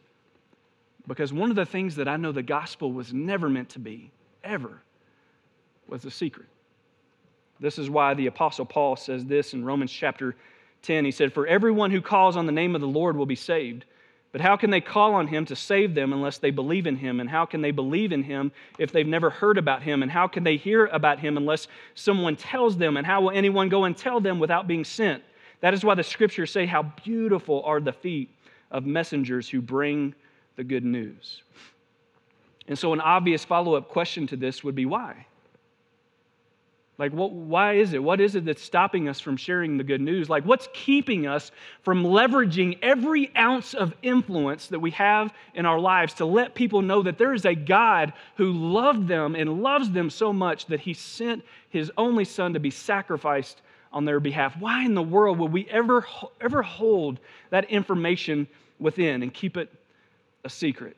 Because 1.07 1.31
one 1.31 1.49
of 1.49 1.55
the 1.55 1.65
things 1.65 1.95
that 1.95 2.09
I 2.09 2.17
know 2.17 2.33
the 2.33 2.43
gospel 2.43 2.91
was 2.91 3.13
never 3.13 3.47
meant 3.47 3.69
to 3.69 3.79
be, 3.79 4.11
ever, 4.43 4.81
was 5.87 6.03
a 6.03 6.11
secret. 6.11 6.47
This 7.61 7.79
is 7.79 7.89
why 7.89 8.13
the 8.13 8.27
Apostle 8.27 8.65
Paul 8.65 8.97
says 8.97 9.23
this 9.23 9.53
in 9.53 9.63
Romans 9.63 9.89
chapter 9.89 10.35
10. 10.83 11.05
He 11.05 11.11
said, 11.11 11.33
For 11.33 11.47
everyone 11.47 11.91
who 11.91 12.01
calls 12.01 12.37
on 12.37 12.45
the 12.45 12.51
name 12.51 12.75
of 12.75 12.81
the 12.81 12.87
Lord 12.87 13.17
will 13.17 13.25
be 13.25 13.35
saved. 13.35 13.85
But 14.31 14.41
how 14.41 14.55
can 14.57 14.69
they 14.71 14.81
call 14.81 15.13
on 15.13 15.27
him 15.27 15.45
to 15.45 15.55
save 15.55 15.93
them 15.93 16.11
unless 16.11 16.39
they 16.39 16.49
believe 16.49 16.87
in 16.87 16.95
him? 16.95 17.19
And 17.19 17.29
how 17.29 17.45
can 17.45 17.61
they 17.61 17.71
believe 17.71 18.11
in 18.11 18.23
him 18.23 18.51
if 18.79 18.91
they've 18.91 19.05
never 19.05 19.29
heard 19.29 19.57
about 19.57 19.83
him? 19.83 20.01
And 20.01 20.11
how 20.11 20.27
can 20.27 20.43
they 20.43 20.57
hear 20.57 20.87
about 20.87 21.19
him 21.19 21.37
unless 21.37 21.67
someone 21.93 22.35
tells 22.35 22.77
them? 22.77 22.97
And 22.97 23.05
how 23.05 23.21
will 23.21 23.31
anyone 23.31 23.69
go 23.69 23.83
and 23.83 23.95
tell 23.95 24.19
them 24.19 24.39
without 24.39 24.67
being 24.67 24.83
sent? 24.83 25.23
That 25.61 25.73
is 25.73 25.83
why 25.83 25.95
the 25.95 26.03
scriptures 26.03 26.51
say, 26.51 26.65
How 26.65 26.83
beautiful 27.03 27.61
are 27.63 27.79
the 27.79 27.93
feet 27.93 28.29
of 28.73 28.85
messengers 28.85 29.47
who 29.47 29.61
bring 29.61 30.15
the 30.55 30.63
good 30.63 30.83
news. 30.83 31.43
And 32.67 32.77
so, 32.77 32.93
an 32.93 33.01
obvious 33.01 33.45
follow 33.45 33.75
up 33.75 33.89
question 33.89 34.27
to 34.27 34.35
this 34.35 34.63
would 34.63 34.75
be 34.75 34.85
why? 34.85 35.27
Like, 36.99 37.11
what, 37.11 37.31
why 37.31 37.73
is 37.73 37.93
it? 37.93 38.03
What 38.03 38.21
is 38.21 38.35
it 38.35 38.45
that's 38.45 38.61
stopping 38.61 39.09
us 39.09 39.19
from 39.19 39.35
sharing 39.35 39.77
the 39.77 39.83
good 39.83 40.01
news? 40.01 40.29
Like, 40.29 40.45
what's 40.45 40.69
keeping 40.73 41.25
us 41.25 41.51
from 41.81 42.03
leveraging 42.03 42.77
every 42.83 43.35
ounce 43.35 43.73
of 43.73 43.95
influence 44.03 44.67
that 44.67 44.79
we 44.79 44.91
have 44.91 45.33
in 45.55 45.65
our 45.65 45.79
lives 45.79 46.13
to 46.15 46.25
let 46.25 46.53
people 46.53 46.83
know 46.83 47.01
that 47.01 47.17
there 47.17 47.33
is 47.33 47.45
a 47.45 47.55
God 47.55 48.13
who 48.35 48.51
loved 48.51 49.07
them 49.07 49.35
and 49.35 49.63
loves 49.63 49.89
them 49.89 50.11
so 50.11 50.31
much 50.31 50.67
that 50.67 50.81
he 50.81 50.93
sent 50.93 51.43
his 51.69 51.91
only 51.97 52.25
son 52.25 52.53
to 52.53 52.59
be 52.59 52.69
sacrificed 52.69 53.63
on 53.91 54.05
their 54.05 54.19
behalf? 54.19 54.55
Why 54.59 54.85
in 54.85 54.93
the 54.93 55.01
world 55.01 55.39
would 55.39 55.51
we 55.51 55.67
ever, 55.69 56.05
ever 56.41 56.61
hold 56.61 57.19
that 57.49 57.69
information 57.71 58.47
within 58.79 59.23
and 59.23 59.33
keep 59.33 59.57
it 59.57 59.71
a 60.43 60.49
secret? 60.49 60.95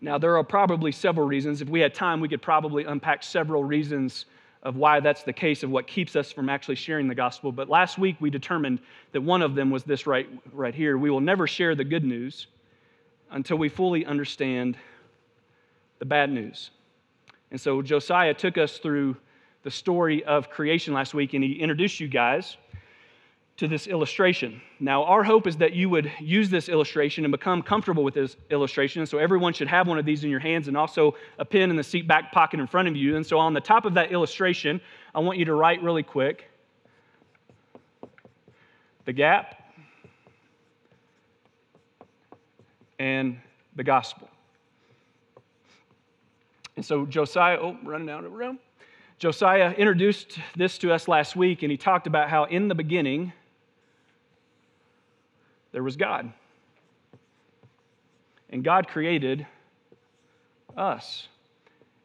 Now, 0.00 0.18
there 0.18 0.36
are 0.36 0.44
probably 0.44 0.92
several 0.92 1.26
reasons. 1.26 1.62
If 1.62 1.68
we 1.68 1.80
had 1.80 1.94
time, 1.94 2.20
we 2.20 2.28
could 2.28 2.42
probably 2.42 2.84
unpack 2.84 3.22
several 3.22 3.64
reasons 3.64 4.26
of 4.64 4.76
why 4.76 5.00
that's 5.00 5.22
the 5.22 5.32
case 5.32 5.62
of 5.62 5.70
what 5.70 5.86
keeps 5.86 6.16
us 6.16 6.32
from 6.32 6.48
actually 6.48 6.74
sharing 6.74 7.06
the 7.06 7.14
gospel. 7.14 7.52
But 7.52 7.68
last 7.68 7.98
week 7.98 8.16
we 8.20 8.30
determined 8.30 8.80
that 9.12 9.20
one 9.20 9.42
of 9.42 9.54
them 9.54 9.70
was 9.70 9.84
this 9.84 10.06
right, 10.06 10.28
right 10.52 10.74
here. 10.74 10.96
We 10.96 11.10
will 11.10 11.20
never 11.20 11.46
share 11.46 11.74
the 11.74 11.84
good 11.84 12.04
news 12.04 12.46
until 13.30 13.58
we 13.58 13.68
fully 13.68 14.06
understand 14.06 14.78
the 15.98 16.04
bad 16.06 16.30
news. 16.30 16.70
And 17.50 17.60
so 17.60 17.82
Josiah 17.82 18.34
took 18.34 18.56
us 18.56 18.78
through 18.78 19.16
the 19.62 19.70
story 19.70 20.24
of 20.24 20.50
creation 20.50 20.92
last 20.94 21.14
week, 21.14 21.34
and 21.34 21.44
he 21.44 21.54
introduced 21.54 22.00
you 22.00 22.08
guys 22.08 22.56
to 23.56 23.68
this 23.68 23.86
illustration. 23.86 24.60
Now, 24.80 25.04
our 25.04 25.22
hope 25.22 25.46
is 25.46 25.56
that 25.58 25.74
you 25.74 25.88
would 25.88 26.10
use 26.20 26.50
this 26.50 26.68
illustration 26.68 27.24
and 27.24 27.30
become 27.30 27.62
comfortable 27.62 28.02
with 28.02 28.14
this 28.14 28.36
illustration. 28.50 29.06
So, 29.06 29.18
everyone 29.18 29.52
should 29.52 29.68
have 29.68 29.86
one 29.86 29.98
of 29.98 30.04
these 30.04 30.24
in 30.24 30.30
your 30.30 30.40
hands 30.40 30.66
and 30.66 30.76
also 30.76 31.14
a 31.38 31.44
pen 31.44 31.70
in 31.70 31.76
the 31.76 31.84
seat 31.84 32.08
back 32.08 32.32
pocket 32.32 32.58
in 32.58 32.66
front 32.66 32.88
of 32.88 32.96
you. 32.96 33.16
And 33.16 33.24
so, 33.24 33.38
on 33.38 33.54
the 33.54 33.60
top 33.60 33.84
of 33.84 33.94
that 33.94 34.10
illustration, 34.10 34.80
I 35.14 35.20
want 35.20 35.38
you 35.38 35.44
to 35.44 35.54
write 35.54 35.82
really 35.82 36.02
quick 36.02 36.50
the 39.04 39.12
gap 39.12 39.62
and 42.98 43.38
the 43.76 43.84
gospel. 43.84 44.28
And 46.76 46.84
so, 46.84 47.06
Josiah, 47.06 47.58
oh, 47.60 47.76
running 47.84 48.10
out 48.10 48.24
of 48.24 48.32
room. 48.32 48.58
Josiah 49.18 49.70
introduced 49.70 50.38
this 50.56 50.76
to 50.78 50.92
us 50.92 51.06
last 51.06 51.36
week, 51.36 51.62
and 51.62 51.70
he 51.70 51.76
talked 51.76 52.08
about 52.08 52.28
how 52.28 52.44
in 52.44 52.66
the 52.66 52.74
beginning, 52.74 53.32
there 55.74 55.82
was 55.82 55.96
God. 55.96 56.32
And 58.48 58.62
God 58.62 58.86
created 58.86 59.44
us. 60.76 61.26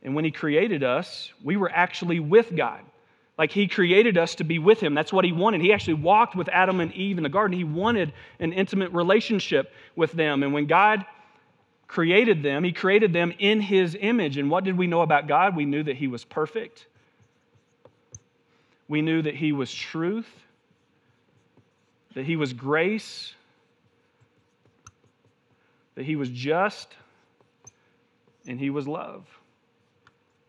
And 0.01 0.16
when 0.16 0.25
He 0.25 0.31
created 0.31 0.83
us, 0.83 1.31
we 1.44 1.56
were 1.56 1.69
actually 1.71 2.19
with 2.19 2.56
God. 2.56 2.80
Like 3.38 3.51
He 3.51 3.68
created 3.68 4.18
us 4.18 4.33
to 4.36 4.44
be 4.44 4.57
with 4.57 4.80
Him. 4.80 4.95
That's 4.95 5.13
what 5.13 5.24
He 5.24 5.31
wanted. 5.31 5.62
He 5.62 5.71
actually 5.71 5.94
walked 5.94 6.36
with 6.36 6.50
Adam 6.50 6.80
and 6.80 6.92
Eve 6.94 7.18
in 7.18 7.24
the 7.24 7.30
garden. 7.30 7.56
He 7.56 7.63
wanted 7.63 8.12
an 8.39 8.54
intimate 8.54 8.92
relationship 8.92 9.71
with 9.95 10.13
them. 10.13 10.42
And 10.42 10.51
when 10.51 10.66
God 10.66 11.06
created 11.88 12.42
them, 12.42 12.63
He 12.63 12.71
created 12.71 13.13
them 13.13 13.31
in 13.38 13.62
His 13.62 13.95
image. 14.00 14.38
And 14.38 14.50
what 14.50 14.63
did 14.63 14.80
we 14.80 14.88
know 14.88 15.01
about 15.01 15.27
God? 15.27 15.56
We 15.56 15.66
knew 15.66 15.83
that 15.83 15.95
He 15.95 16.07
was 16.07 16.25
perfect, 16.25 16.88
we 18.88 19.04
knew 19.04 19.21
that 19.21 19.36
He 19.36 19.51
was 19.51 19.71
truth, 19.71 20.27
that 22.16 22.25
He 22.25 22.36
was 22.36 22.51
grace, 22.51 23.36
that 26.00 26.06
he 26.06 26.16
was 26.16 26.30
just 26.30 26.96
and 28.48 28.57
he 28.57 28.69
was 28.69 28.88
love. 28.88 29.25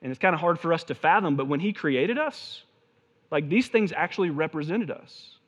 And 0.01 0.13
it's 0.13 0.21
kind 0.21 0.33
of 0.33 0.41
hard 0.41 0.61
for 0.61 0.73
us 0.73 0.85
to 0.85 0.95
fathom, 0.95 1.35
but 1.35 1.49
when 1.49 1.59
he 1.59 1.73
created 1.73 2.19
us, 2.19 2.63
like 3.33 3.49
these 3.49 3.67
things 3.67 3.93
actually 3.93 4.31
represented 4.31 4.93
us. 4.93 5.39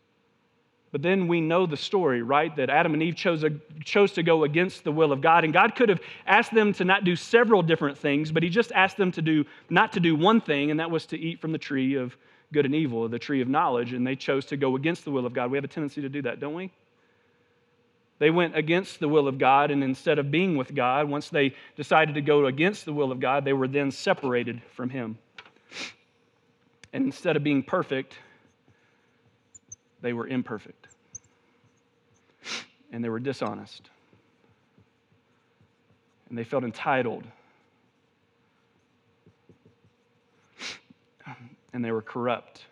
But 0.91 1.03
then 1.03 1.29
we 1.29 1.41
know 1.41 1.67
the 1.67 1.77
story, 1.77 2.21
right? 2.21 2.55
That 2.57 2.69
Adam 2.69 2.95
and 2.95 3.03
Eve 3.05 3.15
chose, 3.15 3.45
a, 3.45 3.51
chose 3.85 4.11
to 4.15 4.25
go 4.25 4.43
against 4.43 4.83
the 4.83 4.91
will 4.91 5.13
of 5.13 5.21
God. 5.21 5.45
And 5.45 5.53
God 5.53 5.77
could 5.77 5.89
have 5.89 6.01
asked 6.27 6.53
them 6.53 6.73
to 6.73 6.85
not 6.85 7.05
do 7.05 7.15
several 7.15 7.63
different 7.63 7.97
things, 7.97 8.33
but 8.33 8.43
He 8.43 8.49
just 8.49 8.73
asked 8.73 8.97
them 8.97 9.13
to 9.13 9.23
do 9.23 9.45
not 9.71 9.93
to 9.93 10.01
do 10.01 10.17
one 10.17 10.41
thing, 10.41 10.73
and 10.73 10.81
that 10.81 10.91
was 10.91 11.07
to 11.07 11.17
eat 11.17 11.41
from 11.41 11.53
the 11.53 11.59
tree 11.59 11.95
of 11.95 12.17
good 12.53 12.67
and 12.67 12.75
evil, 12.75 13.09
the 13.09 13.21
tree 13.21 13.41
of 13.41 13.47
knowledge. 13.47 13.93
And 13.93 14.05
they 14.05 14.17
chose 14.17 14.47
to 14.47 14.57
go 14.57 14.75
against 14.75 15.05
the 15.05 15.13
will 15.13 15.27
of 15.27 15.33
God. 15.33 15.53
We 15.53 15.59
have 15.59 15.65
a 15.65 15.69
tendency 15.69 16.01
to 16.01 16.09
do 16.09 16.23
that, 16.23 16.41
don't 16.41 16.55
we? 16.55 16.73
They 18.23 18.31
went 18.31 18.57
against 18.57 19.01
the 19.01 19.09
will 19.09 19.27
of 19.27 19.37
God, 19.37 19.73
and 19.73 19.83
instead 19.83 20.21
of 20.21 20.31
being 20.31 20.57
with 20.57 20.77
God, 20.77 21.09
once 21.09 21.29
they 21.29 21.57
decided 21.75 22.15
to 22.15 22.21
go 22.21 22.47
against 22.47 22.85
the 22.85 22.93
will 22.93 23.11
of 23.11 23.19
God, 23.19 23.45
they 23.45 23.53
were 23.53 23.67
then 23.67 23.91
separated 23.91 24.63
from 24.77 24.91
Him. 24.91 25.19
And 26.93 27.05
instead 27.05 27.35
of 27.35 27.43
being 27.43 27.65
perfect, 27.65 28.15
they 30.03 30.13
were 30.13 30.29
imperfect. 30.29 30.87
And 32.93 33.03
they 33.03 33.09
were 33.09 33.19
dishonest. 33.19 33.91
And 36.29 36.39
they 36.39 36.45
felt 36.45 36.63
entitled. 36.63 37.25
And 41.73 41.85
they 41.85 41.91
were 41.91 42.03
corrupt. 42.03 42.67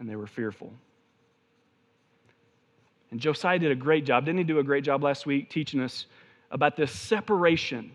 And 0.00 0.08
they 0.08 0.16
were 0.16 0.26
fearful. 0.26 0.72
And 3.12 3.20
Josiah 3.20 3.58
did 3.58 3.70
a 3.70 3.76
great 3.76 4.06
job. 4.06 4.24
Didn't 4.24 4.38
he 4.38 4.44
do 4.44 4.58
a 4.58 4.64
great 4.64 4.84
job 4.84 5.04
last 5.04 5.26
week 5.26 5.50
teaching 5.50 5.80
us 5.80 6.06
about 6.50 6.76
this 6.76 6.90
separation 6.90 7.92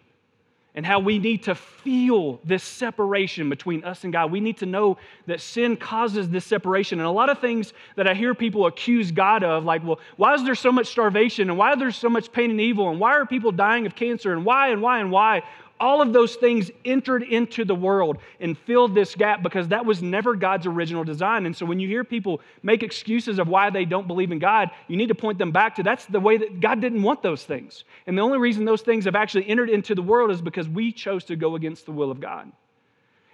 and 0.75 0.86
how 0.86 1.00
we 1.00 1.17
need 1.17 1.41
to 1.41 1.55
feel 1.55 2.39
this 2.43 2.63
separation 2.63 3.50
between 3.50 3.83
us 3.83 4.03
and 4.03 4.13
God? 4.13 4.31
We 4.31 4.39
need 4.39 4.57
to 4.57 4.67
know 4.67 4.97
that 5.25 5.41
sin 5.41 5.75
causes 5.75 6.29
this 6.29 6.45
separation. 6.45 7.00
And 7.00 7.07
a 7.07 7.12
lot 7.12 7.29
of 7.31 7.39
things 7.39 7.74
that 7.95 8.07
I 8.07 8.13
hear 8.13 8.36
people 8.36 8.67
accuse 8.67 9.09
God 9.09 9.43
of, 9.43 9.65
like, 9.65 9.83
well, 9.83 10.00
why 10.17 10.36
is 10.36 10.43
there 10.43 10.53
so 10.53 10.71
much 10.71 10.86
starvation? 10.86 11.50
And 11.50 11.57
why 11.57 11.74
is 11.74 11.79
there 11.79 11.89
so 11.89 12.09
much 12.09 12.31
pain 12.31 12.51
and 12.51 12.62
evil? 12.62 12.88
And 12.91 13.00
why 13.00 13.13
are 13.15 13.25
people 13.25 13.51
dying 13.51 13.88
of 13.88 13.95
cancer? 13.95 14.33
And 14.33 14.45
why 14.45 14.69
and 14.69 14.83
why 14.83 15.00
and 15.00 15.12
why? 15.12 15.41
All 15.79 16.01
of 16.01 16.13
those 16.13 16.36
things 16.36 16.72
entered 16.86 17.24
into 17.24 17.65
the 17.65 17.75
world 17.75 18.17
and 18.39 18.57
filled 18.57 18.96
this 18.96 19.15
gap 19.15 19.43
because 19.43 19.67
that 19.67 19.86
was 19.86 20.01
never 20.01 20.36
God's 20.36 20.65
original 20.65 21.03
design. 21.03 21.46
And 21.46 21.55
so 21.55 21.65
when 21.65 21.79
you 21.79 21.88
hear 21.88 22.03
people 22.03 22.41
make 22.63 22.84
excuses 22.84 23.39
of 23.39 23.48
why 23.48 23.69
they 23.69 23.86
don't 23.86 24.07
believe 24.07 24.31
in 24.31 24.39
God, 24.39 24.72
you 24.88 24.98
need 24.98 25.10
to 25.10 25.15
point 25.15 25.38
them 25.38 25.51
back 25.51 25.75
to 25.75 25.84
that's 25.84 26.05
the 26.05 26.19
way 26.19 26.38
that 26.38 26.60
God 26.60 26.81
didn't 26.81 27.03
want 27.03 27.22
those 27.22 27.43
things. 27.43 27.84
And 28.07 28.17
the 28.17 28.22
only 28.22 28.39
reason 28.39 28.65
those 28.65 28.81
things 28.81 29.05
have 29.05 29.15
actually 29.15 29.48
entered 29.48 29.69
into 29.69 29.96
the 29.96 30.01
world 30.01 30.31
is 30.31 30.41
because 30.41 30.67
we 30.67 30.91
chose 30.91 31.24
to 31.25 31.36
go 31.36 31.55
against 31.55 31.86
the 31.86 31.91
will 31.91 32.12
of 32.12 32.19
God. 32.19 32.51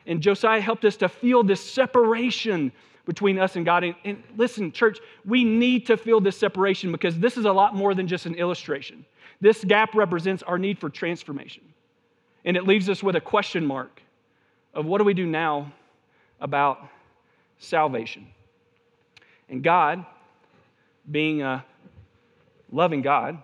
And 0.06 0.22
Josiah 0.22 0.62
helped 0.62 0.86
us 0.86 0.98
to 0.98 1.10
feel 1.10 1.44
this 1.44 1.62
separation 1.62 2.72
between 3.06 3.40
us 3.40 3.56
and 3.56 3.66
God. 3.66 3.84
And, 3.84 3.96
and 4.04 4.24
listen, 4.38 4.72
church, 4.72 5.00
we 5.26 5.44
need 5.44 5.88
to 5.88 5.98
feel 5.98 6.20
this 6.20 6.38
separation 6.38 6.92
because 6.92 7.18
this 7.20 7.38
is 7.38 7.46
a 7.46 7.52
lot 7.52 7.76
more 7.76 7.94
than 7.94 8.08
just 8.08 8.26
an 8.26 8.36
illustration. 8.36 9.06
This 9.42 9.64
gap 9.64 9.94
represents 9.94 10.44
our 10.44 10.58
need 10.58 10.80
for 10.80 10.90
transformation. 10.90 11.64
And 12.46 12.58
it 12.58 12.68
leaves 12.68 12.90
us 12.90 13.02
with 13.02 13.16
a 13.16 13.22
question 13.22 13.66
mark 13.66 14.02
of 14.74 14.86
what 14.86 14.98
do 14.98 15.04
we 15.04 15.14
do 15.14 15.26
now 15.26 15.72
about 16.42 16.80
salvation? 17.58 18.28
And 19.50 19.64
God 19.64 20.06
being 21.10 21.42
a 21.42 21.66
loving 22.72 23.02
God, 23.02 23.38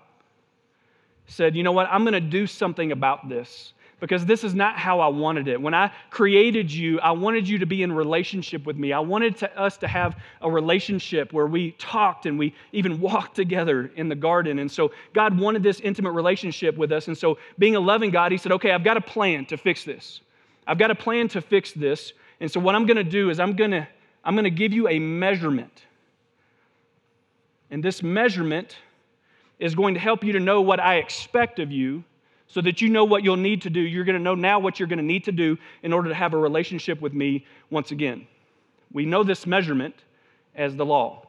said, 1.27 1.55
you 1.55 1.63
know 1.63 1.71
what, 1.71 1.87
I'm 1.91 2.03
going 2.03 2.13
to 2.13 2.19
do 2.19 2.47
something 2.47 2.91
about 2.91 3.29
this 3.29 3.73
because 3.99 4.25
this 4.25 4.43
is 4.43 4.55
not 4.55 4.77
how 4.77 4.99
I 4.99 5.07
wanted 5.07 5.47
it. 5.47 5.61
When 5.61 5.73
I 5.73 5.91
created 6.09 6.71
you, 6.71 6.99
I 6.99 7.11
wanted 7.11 7.47
you 7.47 7.57
to 7.57 7.65
be 7.65 7.83
in 7.83 7.91
relationship 7.91 8.65
with 8.65 8.77
me. 8.77 8.93
I 8.93 8.99
wanted 8.99 9.37
to, 9.37 9.59
us 9.59 9.77
to 9.77 9.87
have 9.87 10.17
a 10.41 10.49
relationship 10.49 11.33
where 11.33 11.47
we 11.47 11.71
talked 11.71 12.25
and 12.25 12.39
we 12.39 12.53
even 12.71 12.99
walked 12.99 13.35
together 13.35 13.91
in 13.95 14.09
the 14.09 14.15
garden. 14.15 14.59
And 14.59 14.71
so 14.71 14.91
God 15.13 15.37
wanted 15.37 15.63
this 15.63 15.79
intimate 15.79 16.11
relationship 16.11 16.77
with 16.77 16.91
us. 16.91 17.07
And 17.07 17.17
so, 17.17 17.37
being 17.57 17.75
a 17.75 17.79
loving 17.79 18.11
God, 18.11 18.31
He 18.31 18.37
said, 18.37 18.51
okay, 18.53 18.71
I've 18.71 18.83
got 18.83 18.97
a 18.97 19.01
plan 19.01 19.45
to 19.47 19.57
fix 19.57 19.83
this. 19.83 20.21
I've 20.65 20.77
got 20.77 20.91
a 20.91 20.95
plan 20.95 21.27
to 21.29 21.41
fix 21.41 21.73
this. 21.73 22.13
And 22.39 22.49
so, 22.49 22.59
what 22.59 22.75
I'm 22.75 22.85
going 22.85 22.97
to 22.97 23.03
do 23.03 23.29
is 23.29 23.39
I'm 23.39 23.55
going 23.55 23.71
to 23.71 23.87
I'm 24.23 24.35
going 24.35 24.45
to 24.45 24.49
give 24.49 24.73
you 24.73 24.87
a 24.87 24.99
measurement. 24.99 25.85
And 27.71 27.83
this 27.83 28.01
measurement 28.03 28.77
is 29.59 29.75
going 29.75 29.93
to 29.93 29.99
help 29.99 30.23
you 30.23 30.33
to 30.33 30.39
know 30.39 30.61
what 30.61 30.79
I 30.79 30.95
expect 30.95 31.59
of 31.59 31.71
you 31.71 32.03
so 32.49 32.61
that 32.61 32.81
you 32.81 32.89
know 32.89 33.05
what 33.05 33.23
you'll 33.23 33.37
need 33.37 33.61
to 33.61 33.69
do. 33.69 33.79
You're 33.79 34.03
going 34.03 34.17
to 34.17 34.21
know 34.21 34.35
now 34.35 34.59
what 34.59 34.79
you're 34.79 34.87
going 34.87 34.97
to 34.97 35.05
need 35.05 35.23
to 35.25 35.31
do 35.31 35.57
in 35.83 35.93
order 35.93 36.09
to 36.09 36.15
have 36.15 36.33
a 36.33 36.37
relationship 36.37 36.99
with 36.99 37.13
me 37.13 37.45
once 37.69 37.91
again. 37.91 38.27
We 38.91 39.05
know 39.05 39.23
this 39.23 39.45
measurement 39.45 39.95
as 40.55 40.75
the 40.75 40.85
law 40.85 41.27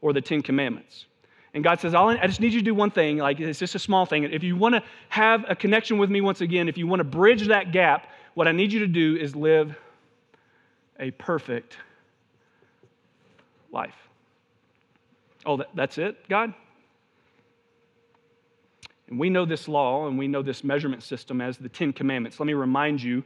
or 0.00 0.12
the 0.12 0.22
Ten 0.22 0.42
Commandments. 0.42 1.04
And 1.52 1.62
God 1.62 1.80
says, 1.80 1.94
I 1.94 2.26
just 2.26 2.40
need 2.40 2.52
you 2.52 2.60
to 2.60 2.64
do 2.64 2.74
one 2.74 2.90
thing. 2.90 3.18
Like, 3.18 3.38
it's 3.38 3.60
just 3.60 3.76
a 3.76 3.78
small 3.78 4.06
thing. 4.06 4.24
If 4.24 4.42
you 4.42 4.56
want 4.56 4.74
to 4.74 4.82
have 5.10 5.44
a 5.48 5.54
connection 5.54 5.98
with 5.98 6.10
me 6.10 6.20
once 6.20 6.40
again, 6.40 6.68
if 6.68 6.76
you 6.76 6.86
want 6.86 6.98
to 7.00 7.04
bridge 7.04 7.46
that 7.46 7.70
gap, 7.70 8.08
what 8.32 8.48
I 8.48 8.52
need 8.52 8.72
you 8.72 8.80
to 8.80 8.88
do 8.88 9.16
is 9.16 9.36
live 9.36 9.76
a 10.98 11.12
perfect 11.12 11.76
life. 13.70 13.94
Oh, 15.46 15.58
that, 15.58 15.68
that's 15.74 15.98
it, 15.98 16.28
God? 16.28 16.54
And 19.08 19.18
we 19.18 19.28
know 19.30 19.44
this 19.44 19.68
law 19.68 20.06
and 20.06 20.18
we 20.18 20.28
know 20.28 20.42
this 20.42 20.64
measurement 20.64 21.02
system 21.02 21.40
as 21.40 21.58
the 21.58 21.68
Ten 21.68 21.92
Commandments. 21.92 22.40
Let 22.40 22.46
me 22.46 22.54
remind 22.54 23.02
you 23.02 23.22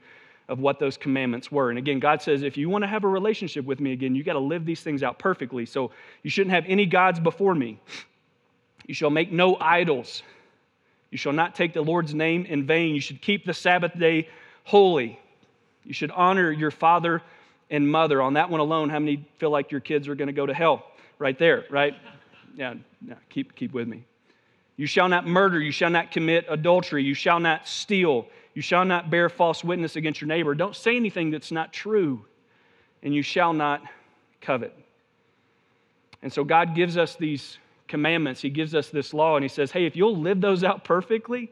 of 0.49 0.61
what 0.61 0.79
those 0.79 0.97
commandments 0.97 1.53
were. 1.53 1.71
And 1.71 1.79
again, 1.79 1.99
God 1.99 2.23
says, 2.23 2.43
if 2.43 2.57
you 2.57 2.71
want 2.71 2.83
to 2.83 2.89
have 2.89 3.05
a 3.05 3.09
relationship 3.09 3.65
with 3.65 3.81
me 3.81 3.93
again, 3.93 4.15
you 4.15 4.25
got 4.25 4.33
to 4.33 4.39
live 4.39 4.65
these 4.65 4.81
things 4.81 5.03
out 5.03 5.19
perfectly. 5.19 5.67
So 5.67 5.91
you 6.23 6.31
shouldn't 6.31 6.55
have 6.55 6.65
any 6.67 6.87
gods 6.87 7.21
before 7.21 7.55
me. 7.55 7.79
You 8.87 8.95
shall 8.95 9.11
make 9.11 9.31
no 9.31 9.57
idols. 9.61 10.23
You 11.11 11.19
shall 11.19 11.33
not 11.33 11.55
take 11.55 11.75
the 11.75 11.83
Lord's 11.83 12.15
name 12.15 12.47
in 12.47 12.67
vain. 12.67 12.95
You 12.95 13.01
should 13.01 13.21
keep 13.21 13.45
the 13.45 13.55
Sabbath 13.55 13.99
day 13.99 14.29
holy. 14.65 15.21
You 15.85 15.93
should 15.93 16.11
honor 16.11 16.51
your 16.51 16.71
father 16.71 17.23
and 17.71 17.91
mother. 17.91 18.23
On 18.23 18.35
that 18.35 18.49
one 18.49 18.61
alone, 18.61 18.89
how 18.89 18.99
many 18.99 19.27
feel 19.39 19.51
like 19.51 19.71
your 19.71 19.81
kids 19.81 20.09
are 20.09 20.15
going 20.15 20.29
to 20.29 20.33
go 20.33 20.47
to 20.47 20.55
hell? 20.55 20.87
Right 21.19 21.39
there, 21.39 21.65
right? 21.71 21.95
Yeah, 22.55 22.75
yeah 23.07 23.15
keep, 23.29 23.55
keep 23.55 23.73
with 23.73 23.89
me. 23.89 24.05
You 24.79 24.87
shall 24.87 25.09
not 25.09 25.27
murder. 25.27 25.61
You 25.61 25.73
shall 25.73 25.91
not 25.91 26.13
commit 26.13 26.47
adultery. 26.49 27.05
You 27.05 27.13
shall 27.13 27.41
not 27.41 27.69
steal. 27.69 28.27
You 28.55 28.63
shall 28.63 28.85
not 28.85 29.11
bear 29.11 29.29
false 29.29 29.63
witness 29.63 29.97
against 29.97 30.21
your 30.21 30.29
neighbor. 30.29 30.55
Don't 30.55 30.75
say 30.75 30.97
anything 30.97 31.31
that's 31.31 31.53
not 31.53 31.73
true. 31.73 32.25
And 33.03 33.15
you 33.15 33.23
shall 33.23 33.53
not 33.53 33.83
covet. 34.41 34.73
And 36.23 36.33
so 36.33 36.45
God 36.45 36.75
gives 36.75 36.97
us 36.97 37.17
these 37.17 37.59
commandments. 37.89 38.41
He 38.41 38.51
gives 38.51 38.75
us 38.75 38.89
this 38.89 39.13
law, 39.13 39.37
and 39.37 39.45
He 39.45 39.49
says, 39.49 39.71
hey, 39.73 39.85
if 39.85 39.97
you'll 39.97 40.17
live 40.17 40.41
those 40.41 40.63
out 40.63 40.85
perfectly, 40.85 41.51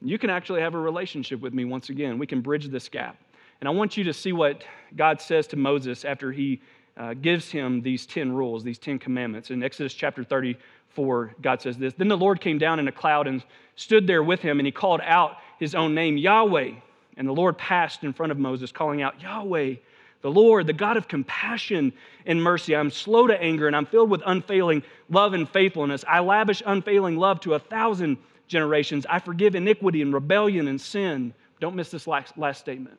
you 0.00 0.18
can 0.18 0.28
actually 0.28 0.60
have 0.60 0.74
a 0.74 0.78
relationship 0.78 1.40
with 1.40 1.54
me 1.54 1.64
once 1.64 1.88
again. 1.88 2.18
We 2.18 2.26
can 2.26 2.40
bridge 2.42 2.68
this 2.68 2.88
gap. 2.88 3.16
And 3.60 3.68
I 3.68 3.72
want 3.72 3.96
you 3.96 4.04
to 4.04 4.12
see 4.12 4.32
what 4.32 4.64
God 4.96 5.20
says 5.20 5.46
to 5.48 5.56
Moses 5.56 6.04
after 6.04 6.32
He 6.32 6.60
uh, 6.96 7.14
gives 7.14 7.50
him 7.50 7.80
these 7.82 8.06
10 8.06 8.32
rules, 8.32 8.62
these 8.64 8.78
10 8.78 8.98
commandments. 8.98 9.50
In 9.50 9.62
Exodus 9.62 9.94
chapter 9.94 10.24
34, 10.24 11.34
God 11.40 11.62
says 11.62 11.78
this 11.78 11.94
Then 11.94 12.08
the 12.08 12.16
Lord 12.16 12.40
came 12.40 12.58
down 12.58 12.78
in 12.78 12.88
a 12.88 12.92
cloud 12.92 13.26
and 13.26 13.42
stood 13.76 14.06
there 14.06 14.22
with 14.22 14.40
him, 14.40 14.58
and 14.58 14.66
he 14.66 14.72
called 14.72 15.00
out 15.02 15.36
his 15.58 15.74
own 15.74 15.94
name, 15.94 16.16
Yahweh. 16.16 16.72
And 17.16 17.28
the 17.28 17.32
Lord 17.32 17.58
passed 17.58 18.04
in 18.04 18.12
front 18.12 18.32
of 18.32 18.38
Moses, 18.38 18.72
calling 18.72 19.02
out, 19.02 19.20
Yahweh, 19.20 19.74
the 20.22 20.30
Lord, 20.30 20.66
the 20.66 20.72
God 20.72 20.96
of 20.96 21.08
compassion 21.08 21.92
and 22.24 22.42
mercy. 22.42 22.74
I'm 22.74 22.90
slow 22.90 23.26
to 23.26 23.40
anger, 23.40 23.66
and 23.66 23.76
I'm 23.76 23.86
filled 23.86 24.08
with 24.08 24.22
unfailing 24.24 24.82
love 25.10 25.34
and 25.34 25.48
faithfulness. 25.48 26.04
I 26.08 26.20
lavish 26.20 26.62
unfailing 26.64 27.16
love 27.16 27.40
to 27.40 27.54
a 27.54 27.58
thousand 27.58 28.18
generations. 28.48 29.04
I 29.08 29.18
forgive 29.18 29.54
iniquity 29.54 30.00
and 30.00 30.12
rebellion 30.14 30.68
and 30.68 30.80
sin. 30.80 31.34
Don't 31.60 31.76
miss 31.76 31.90
this 31.90 32.06
last, 32.06 32.38
last 32.38 32.60
statement. 32.60 32.98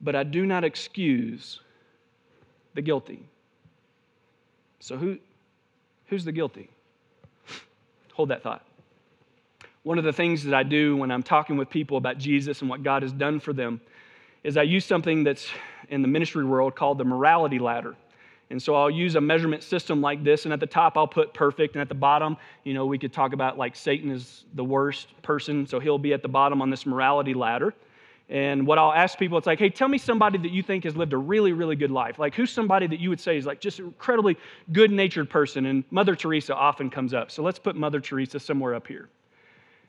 But 0.00 0.16
I 0.16 0.22
do 0.22 0.44
not 0.44 0.64
excuse 0.64 1.60
the 2.74 2.82
guilty. 2.82 3.26
So, 4.80 4.96
who, 4.96 5.18
Who's 6.10 6.24
the 6.24 6.32
guilty? 6.32 6.68
Hold 8.14 8.30
that 8.30 8.42
thought. 8.42 8.66
One 9.84 9.96
of 9.96 10.04
the 10.04 10.12
things 10.12 10.42
that 10.44 10.54
I 10.54 10.64
do 10.64 10.96
when 10.96 11.10
I'm 11.10 11.22
talking 11.22 11.56
with 11.56 11.70
people 11.70 11.96
about 11.96 12.18
Jesus 12.18 12.60
and 12.60 12.68
what 12.68 12.82
God 12.82 13.02
has 13.02 13.12
done 13.12 13.38
for 13.38 13.52
them 13.52 13.80
is 14.42 14.56
I 14.56 14.62
use 14.62 14.84
something 14.84 15.22
that's 15.22 15.48
in 15.88 16.02
the 16.02 16.08
ministry 16.08 16.44
world 16.44 16.74
called 16.74 16.98
the 16.98 17.04
morality 17.04 17.60
ladder. 17.60 17.94
And 18.50 18.60
so 18.60 18.74
I'll 18.74 18.90
use 18.90 19.14
a 19.14 19.20
measurement 19.20 19.62
system 19.62 20.00
like 20.00 20.24
this, 20.24 20.44
and 20.44 20.52
at 20.52 20.58
the 20.58 20.66
top 20.66 20.96
I'll 20.96 21.06
put 21.06 21.32
perfect, 21.32 21.76
and 21.76 21.80
at 21.80 21.88
the 21.88 21.94
bottom, 21.94 22.36
you 22.64 22.74
know, 22.74 22.84
we 22.84 22.98
could 22.98 23.12
talk 23.12 23.32
about 23.32 23.56
like 23.56 23.76
Satan 23.76 24.10
is 24.10 24.44
the 24.54 24.64
worst 24.64 25.08
person, 25.22 25.64
so 25.64 25.78
he'll 25.78 25.98
be 25.98 26.12
at 26.12 26.22
the 26.22 26.28
bottom 26.28 26.60
on 26.60 26.68
this 26.68 26.84
morality 26.84 27.32
ladder. 27.32 27.72
And 28.30 28.64
what 28.64 28.78
I'll 28.78 28.92
ask 28.92 29.18
people, 29.18 29.38
it's 29.38 29.46
like, 29.48 29.58
hey, 29.58 29.70
tell 29.70 29.88
me 29.88 29.98
somebody 29.98 30.38
that 30.38 30.52
you 30.52 30.62
think 30.62 30.84
has 30.84 30.96
lived 30.96 31.12
a 31.12 31.16
really, 31.16 31.52
really 31.52 31.74
good 31.74 31.90
life. 31.90 32.16
Like, 32.20 32.36
who's 32.36 32.52
somebody 32.52 32.86
that 32.86 33.00
you 33.00 33.08
would 33.08 33.18
say 33.18 33.36
is 33.36 33.44
like 33.44 33.60
just 33.60 33.80
an 33.80 33.86
incredibly 33.86 34.36
good 34.70 34.92
natured 34.92 35.28
person? 35.28 35.66
And 35.66 35.82
Mother 35.90 36.14
Teresa 36.14 36.54
often 36.54 36.90
comes 36.90 37.12
up. 37.12 37.32
So 37.32 37.42
let's 37.42 37.58
put 37.58 37.74
Mother 37.74 37.98
Teresa 37.98 38.38
somewhere 38.38 38.76
up 38.76 38.86
here. 38.86 39.08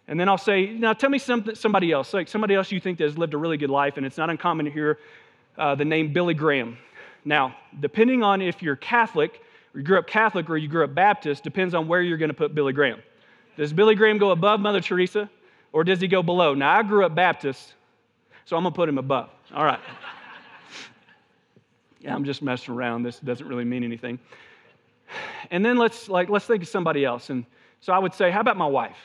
And 0.07 0.19
then 0.19 0.27
I'll 0.27 0.39
say, 0.39 0.71
now 0.71 0.93
tell 0.93 1.11
me 1.11 1.19
some, 1.19 1.53
somebody 1.53 1.91
else, 1.91 2.15
like 2.15 2.27
somebody 2.27 2.55
else 2.55 2.71
you 2.71 2.79
think 2.79 2.97
that 2.97 3.03
has 3.03 3.15
lived 3.15 3.35
a 3.35 3.37
really 3.37 3.57
good 3.57 3.69
life. 3.69 3.97
And 3.97 4.07
it's 4.07 4.17
not 4.17 4.31
uncommon 4.31 4.65
to 4.65 4.71
hear 4.71 4.97
uh, 5.55 5.75
the 5.75 5.85
name 5.85 6.11
Billy 6.11 6.33
Graham. 6.33 6.79
Now, 7.23 7.55
depending 7.79 8.23
on 8.23 8.41
if 8.41 8.63
you're 8.63 8.75
Catholic, 8.75 9.39
or 9.75 9.81
you 9.81 9.85
grew 9.85 9.99
up 9.99 10.07
Catholic, 10.07 10.49
or 10.49 10.57
you 10.57 10.67
grew 10.67 10.83
up 10.83 10.95
Baptist, 10.95 11.43
depends 11.43 11.75
on 11.75 11.87
where 11.87 12.01
you're 12.01 12.17
going 12.17 12.29
to 12.29 12.35
put 12.35 12.55
Billy 12.55 12.73
Graham. 12.73 13.03
Does 13.55 13.71
Billy 13.71 13.93
Graham 13.93 14.17
go 14.17 14.31
above 14.31 14.59
Mother 14.59 14.81
Teresa, 14.81 15.29
or 15.71 15.83
does 15.83 16.01
he 16.01 16.07
go 16.07 16.23
below? 16.23 16.55
Now, 16.55 16.79
I 16.79 16.81
grew 16.81 17.05
up 17.05 17.13
Baptist. 17.13 17.75
So 18.45 18.57
I'm 18.57 18.63
going 18.63 18.73
to 18.73 18.75
put 18.75 18.89
him 18.89 18.97
above. 18.97 19.29
All 19.53 19.65
right. 19.65 19.79
Yeah, 21.99 22.15
I'm 22.15 22.25
just 22.25 22.41
messing 22.41 22.73
around. 22.73 23.03
This 23.03 23.19
doesn't 23.19 23.47
really 23.47 23.65
mean 23.65 23.83
anything. 23.83 24.19
And 25.51 25.63
then 25.63 25.77
let's 25.77 26.09
like 26.09 26.29
let's 26.29 26.45
think 26.45 26.63
of 26.63 26.69
somebody 26.69 27.05
else. 27.05 27.29
And 27.29 27.45
so 27.79 27.93
I 27.93 27.99
would 27.99 28.13
say, 28.13 28.31
how 28.31 28.39
about 28.39 28.57
my 28.57 28.65
wife? 28.65 28.97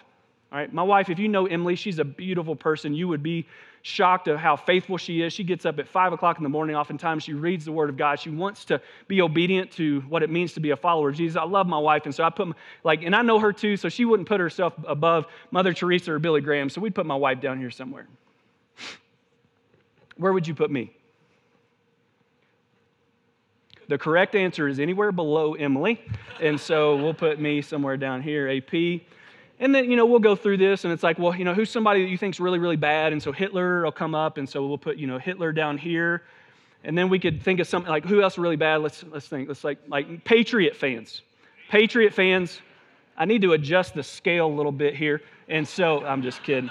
All 0.52 0.58
right, 0.58 0.72
my 0.72 0.82
wife, 0.82 1.10
if 1.10 1.18
you 1.18 1.26
know 1.26 1.46
Emily, 1.46 1.74
she's 1.74 1.98
a 1.98 2.04
beautiful 2.04 2.54
person. 2.54 2.94
You 2.94 3.08
would 3.08 3.22
be 3.22 3.46
shocked 3.82 4.28
at 4.28 4.38
how 4.38 4.54
faithful 4.54 4.96
she 4.96 5.22
is. 5.22 5.32
She 5.32 5.42
gets 5.42 5.66
up 5.66 5.80
at 5.80 5.88
five 5.88 6.12
o'clock 6.12 6.38
in 6.38 6.44
the 6.44 6.48
morning. 6.48 6.76
Oftentimes, 6.76 7.24
she 7.24 7.34
reads 7.34 7.64
the 7.64 7.72
Word 7.72 7.90
of 7.90 7.96
God. 7.96 8.20
She 8.20 8.30
wants 8.30 8.64
to 8.66 8.80
be 9.08 9.20
obedient 9.20 9.72
to 9.72 10.02
what 10.02 10.22
it 10.22 10.30
means 10.30 10.52
to 10.52 10.60
be 10.60 10.70
a 10.70 10.76
follower 10.76 11.08
of 11.08 11.16
Jesus. 11.16 11.36
I 11.36 11.44
love 11.44 11.66
my 11.66 11.78
wife, 11.78 12.02
and 12.04 12.14
so 12.14 12.22
I 12.22 12.30
put 12.30 12.48
like, 12.84 13.02
and 13.02 13.14
I 13.14 13.22
know 13.22 13.40
her 13.40 13.52
too. 13.52 13.76
So 13.76 13.88
she 13.88 14.04
wouldn't 14.04 14.28
put 14.28 14.38
herself 14.38 14.72
above 14.86 15.26
Mother 15.50 15.74
Teresa 15.74 16.12
or 16.12 16.20
Billy 16.20 16.40
Graham. 16.40 16.70
So 16.70 16.80
we'd 16.80 16.94
put 16.94 17.06
my 17.06 17.16
wife 17.16 17.40
down 17.40 17.58
here 17.58 17.70
somewhere. 17.70 18.06
Where 20.16 20.32
would 20.32 20.46
you 20.46 20.54
put 20.54 20.70
me? 20.70 20.92
The 23.88 23.98
correct 23.98 24.34
answer 24.34 24.66
is 24.66 24.80
anywhere 24.80 25.12
below 25.12 25.54
Emily. 25.54 26.00
And 26.40 26.58
so 26.60 26.96
we'll 26.96 27.14
put 27.14 27.40
me 27.40 27.62
somewhere 27.62 27.96
down 27.96 28.20
here, 28.20 28.48
AP. 28.48 29.02
And 29.58 29.74
then, 29.74 29.90
you 29.90 29.96
know, 29.96 30.04
we'll 30.04 30.18
go 30.18 30.34
through 30.34 30.56
this 30.56 30.84
and 30.84 30.92
it's 30.92 31.02
like, 31.02 31.18
well, 31.18 31.34
you 31.34 31.44
know, 31.44 31.54
who's 31.54 31.70
somebody 31.70 32.02
that 32.02 32.10
you 32.10 32.18
think's 32.18 32.40
really, 32.40 32.58
really 32.58 32.76
bad? 32.76 33.12
And 33.12 33.22
so 33.22 33.32
Hitler 33.32 33.84
will 33.84 33.92
come 33.92 34.14
up. 34.14 34.38
And 34.38 34.48
so 34.48 34.66
we'll 34.66 34.76
put, 34.78 34.96
you 34.96 35.06
know, 35.06 35.18
Hitler 35.18 35.52
down 35.52 35.78
here. 35.78 36.24
And 36.84 36.96
then 36.96 37.08
we 37.08 37.18
could 37.18 37.42
think 37.42 37.60
of 37.60 37.66
something 37.66 37.90
like, 37.90 38.04
who 38.04 38.22
else 38.22 38.38
really 38.38 38.56
bad? 38.56 38.78
Let's, 38.78 39.04
let's 39.10 39.28
think. 39.28 39.48
Let's 39.48 39.64
like, 39.64 39.78
like 39.88 40.24
Patriot 40.24 40.76
fans. 40.76 41.22
Patriot 41.70 42.12
fans. 42.12 42.60
I 43.16 43.24
need 43.24 43.42
to 43.42 43.52
adjust 43.52 43.94
the 43.94 44.02
scale 44.02 44.46
a 44.46 44.54
little 44.54 44.72
bit 44.72 44.94
here. 44.94 45.22
And 45.48 45.66
so 45.66 46.04
I'm 46.04 46.22
just 46.22 46.42
kidding 46.42 46.70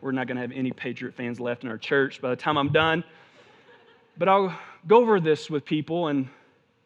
we're 0.00 0.12
not 0.12 0.26
going 0.26 0.36
to 0.36 0.42
have 0.42 0.52
any 0.52 0.70
Patriot 0.70 1.14
fans 1.14 1.40
left 1.40 1.64
in 1.64 1.70
our 1.70 1.78
church 1.78 2.20
by 2.20 2.30
the 2.30 2.36
time 2.36 2.56
I'm 2.56 2.72
done. 2.72 3.04
But 4.16 4.28
I'll 4.28 4.58
go 4.86 4.98
over 4.98 5.20
this 5.20 5.50
with 5.50 5.64
people, 5.64 6.08
and 6.08 6.28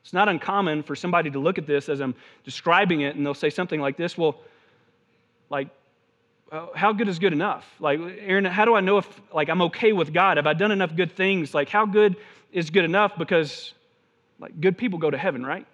it's 0.03 0.13
not 0.13 0.29
uncommon 0.29 0.83
for 0.83 0.97
somebody 0.97 1.31
to 1.31 1.39
look 1.39 1.59
at 1.59 1.67
this 1.67 1.89
as 1.89 2.01
I'm 2.01 2.15
describing 2.45 3.03
it, 3.03 3.17
and 3.17 3.25
they'll 3.25 3.35
say 3.35 3.51
something 3.51 3.81
like 3.81 3.97
this 3.97 4.17
Well, 4.17 4.41
like, 5.51 5.69
uh, 6.51 6.67
how 6.75 6.93
good 6.93 7.09
is 7.09 7.19
good 7.19 7.33
enough? 7.33 7.67
Like, 7.81 7.99
Aaron, 8.19 8.45
how 8.45 8.65
do 8.65 8.75
I 8.75 8.81
know 8.81 8.99
if 8.99 9.21
like 9.33 9.49
I'm 9.49 9.63
okay 9.63 9.93
with 9.93 10.13
God? 10.13 10.37
Have 10.37 10.47
I 10.47 10.53
done 10.53 10.71
enough 10.71 10.95
good 10.95 11.13
things? 11.13 11.55
Like, 11.55 11.69
how 11.69 11.87
good 11.87 12.17
is 12.53 12.71
good 12.71 12.85
enough? 12.85 13.17
Because 13.17 13.73
like 14.39 14.61
good 14.61 14.77
people 14.77 14.99
go 14.99 15.11
to 15.11 15.17
heaven, 15.17 15.47
right? 15.47 15.67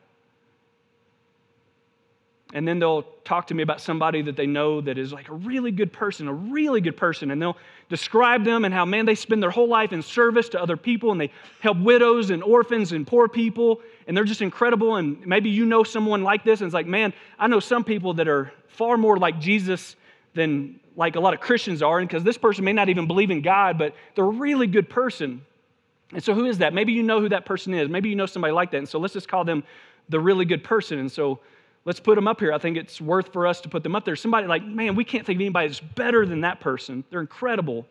And 2.55 2.67
then 2.67 2.79
they'll 2.79 3.03
talk 3.25 3.47
to 3.49 3.55
me 3.55 3.63
about 3.63 3.81
somebody 3.81 4.23
that 4.23 4.37
they 4.37 4.47
know 4.47 4.81
that 4.81 4.97
is 4.97 5.13
like 5.13 5.29
a 5.29 5.35
really 5.35 5.71
good 5.71 5.93
person, 5.93 6.29
a 6.29 6.33
really 6.33 6.81
good 6.81 6.97
person, 6.97 7.31
and 7.31 7.43
they'll 7.43 7.59
describe 7.91 8.45
them 8.45 8.65
and 8.65 8.73
how, 8.73 8.87
man, 8.87 9.05
they 9.05 9.15
spend 9.15 9.43
their 9.43 9.51
whole 9.51 9.69
life 9.69 9.93
in 9.93 10.01
service 10.01 10.49
to 10.51 10.63
other 10.63 10.77
people 10.77 11.13
and 11.13 11.21
they 11.21 11.31
help 11.61 11.77
widows 11.79 12.31
and 12.31 12.43
orphans 12.43 12.93
and 12.93 13.07
poor 13.07 13.29
people. 13.29 13.83
and 14.07 14.17
they're 14.17 14.25
just 14.25 14.41
incredible. 14.41 14.97
And 14.97 15.25
maybe 15.27 15.51
you 15.51 15.67
know 15.67 15.83
someone 15.85 16.23
like 16.23 16.43
this, 16.43 16.61
and 16.61 16.67
it's 16.67 16.75
like, 16.75 16.87
man, 16.87 17.13
I 17.39 17.49
know 17.49 17.61
some 17.61 17.85
people 17.85 18.15
that 18.15 18.29
are 18.29 18.51
far 18.69 18.97
more 18.97 19.19
like 19.19 19.39
Jesus 19.39 19.97
than 20.35 20.81
like 20.97 21.17
a 21.17 21.21
lot 21.21 21.35
of 21.35 21.41
Christians 21.41 21.83
are, 21.83 21.99
and 21.99 22.09
because 22.09 22.25
this 22.25 22.39
person 22.39 22.65
may 22.65 22.73
not 22.73 22.89
even 22.89 23.07
believe 23.07 23.31
in 23.31 23.43
God, 23.43 23.79
but 23.79 23.95
they're 24.15 24.25
a 24.25 24.29
really 24.29 24.67
good 24.67 24.89
person. 24.89 25.43
And 26.13 26.25
so, 26.25 26.35
who 26.35 26.47
is 26.47 26.59
that? 26.59 26.73
Maybe 26.73 26.93
you 26.93 27.03
know 27.03 27.21
who 27.21 27.29
that 27.29 27.45
person 27.45 27.75
is. 27.75 27.89
Maybe 27.89 28.09
you 28.09 28.17
know 28.17 28.27
somebody 28.27 28.53
like 28.53 28.71
that. 28.71 28.79
And 28.79 28.89
so, 28.89 28.99
let's 28.99 29.13
just 29.13 29.29
call 29.29 29.45
them 29.45 29.63
the 30.09 30.19
really 30.19 30.45
good 30.45 30.65
person. 30.65 30.99
And 30.99 31.13
so, 31.13 31.41
let's 31.85 32.01
put 32.01 32.15
them 32.15 32.29
up 32.29 32.41
here. 32.41 32.53
I 32.53 32.59
think 32.59 32.77
it's 32.77 33.01
worth 33.01 33.33
for 33.33 33.47
us 33.47 33.61
to 33.63 33.69
put 33.69 33.83
them 33.83 33.97
up 33.97 34.05
there. 34.05 34.17
Somebody 34.17 34.47
like, 34.47 34.65
man, 34.65 34.95
we 34.95 35.05
can't 35.05 35.25
think 35.25 35.39
of 35.39 35.41
anybody 35.43 35.69
that's 35.69 35.81
better 35.81 36.27
than 36.27 36.43
that 36.43 36.61
person. 36.61 37.05
They're 37.11 37.21
incredible. 37.21 37.87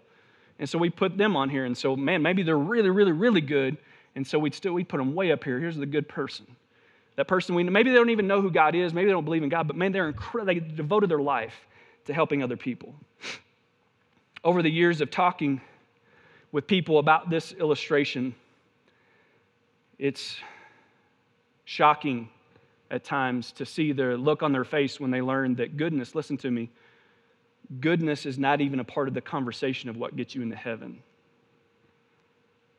And 0.59 0.69
so 0.69 0.77
we 0.77 0.89
put 0.89 1.17
them 1.17 1.35
on 1.35 1.49
here. 1.49 1.65
And 1.65 1.77
so, 1.77 1.95
man, 1.95 2.21
maybe 2.21 2.43
they're 2.43 2.57
really, 2.57 2.89
really, 2.89 3.11
really 3.11 3.41
good. 3.41 3.77
And 4.15 4.25
so 4.25 4.39
we'd 4.39 4.55
still 4.55 4.73
we 4.73 4.83
put 4.83 4.97
them 4.97 5.13
way 5.13 5.31
up 5.31 5.43
here. 5.43 5.59
Here's 5.59 5.77
the 5.77 5.85
good 5.85 6.07
person. 6.07 6.47
That 7.17 7.27
person 7.27 7.55
we 7.55 7.63
maybe 7.63 7.89
they 7.89 7.95
don't 7.95 8.11
even 8.11 8.27
know 8.27 8.41
who 8.41 8.51
God 8.51 8.75
is, 8.75 8.93
maybe 8.93 9.05
they 9.05 9.11
don't 9.11 9.25
believe 9.25 9.43
in 9.43 9.49
God, 9.49 9.67
but 9.67 9.75
man, 9.75 9.91
they're 9.91 10.07
incredible. 10.07 10.53
They 10.53 10.59
devoted 10.59 11.09
their 11.09 11.21
life 11.21 11.53
to 12.05 12.13
helping 12.13 12.43
other 12.43 12.55
people. 12.55 12.93
Over 14.43 14.61
the 14.61 14.69
years 14.69 15.01
of 15.01 15.09
talking 15.09 15.59
with 16.51 16.67
people 16.67 16.99
about 16.99 17.29
this 17.29 17.53
illustration, 17.53 18.35
it's 19.97 20.37
shocking 21.65 22.29
at 22.89 23.03
times 23.03 23.51
to 23.53 23.65
see 23.65 23.91
the 23.91 24.17
look 24.17 24.43
on 24.43 24.51
their 24.51 24.63
face 24.63 24.99
when 24.99 25.11
they 25.11 25.21
learn 25.21 25.55
that 25.55 25.77
goodness, 25.77 26.15
listen 26.15 26.37
to 26.37 26.51
me, 26.51 26.69
goodness 27.79 28.25
is 28.25 28.37
not 28.37 28.61
even 28.61 28.79
a 28.79 28.83
part 28.83 29.07
of 29.07 29.13
the 29.13 29.21
conversation 29.21 29.89
of 29.89 29.97
what 29.97 30.15
gets 30.15 30.35
you 30.35 30.41
into 30.41 30.55
heaven. 30.55 31.01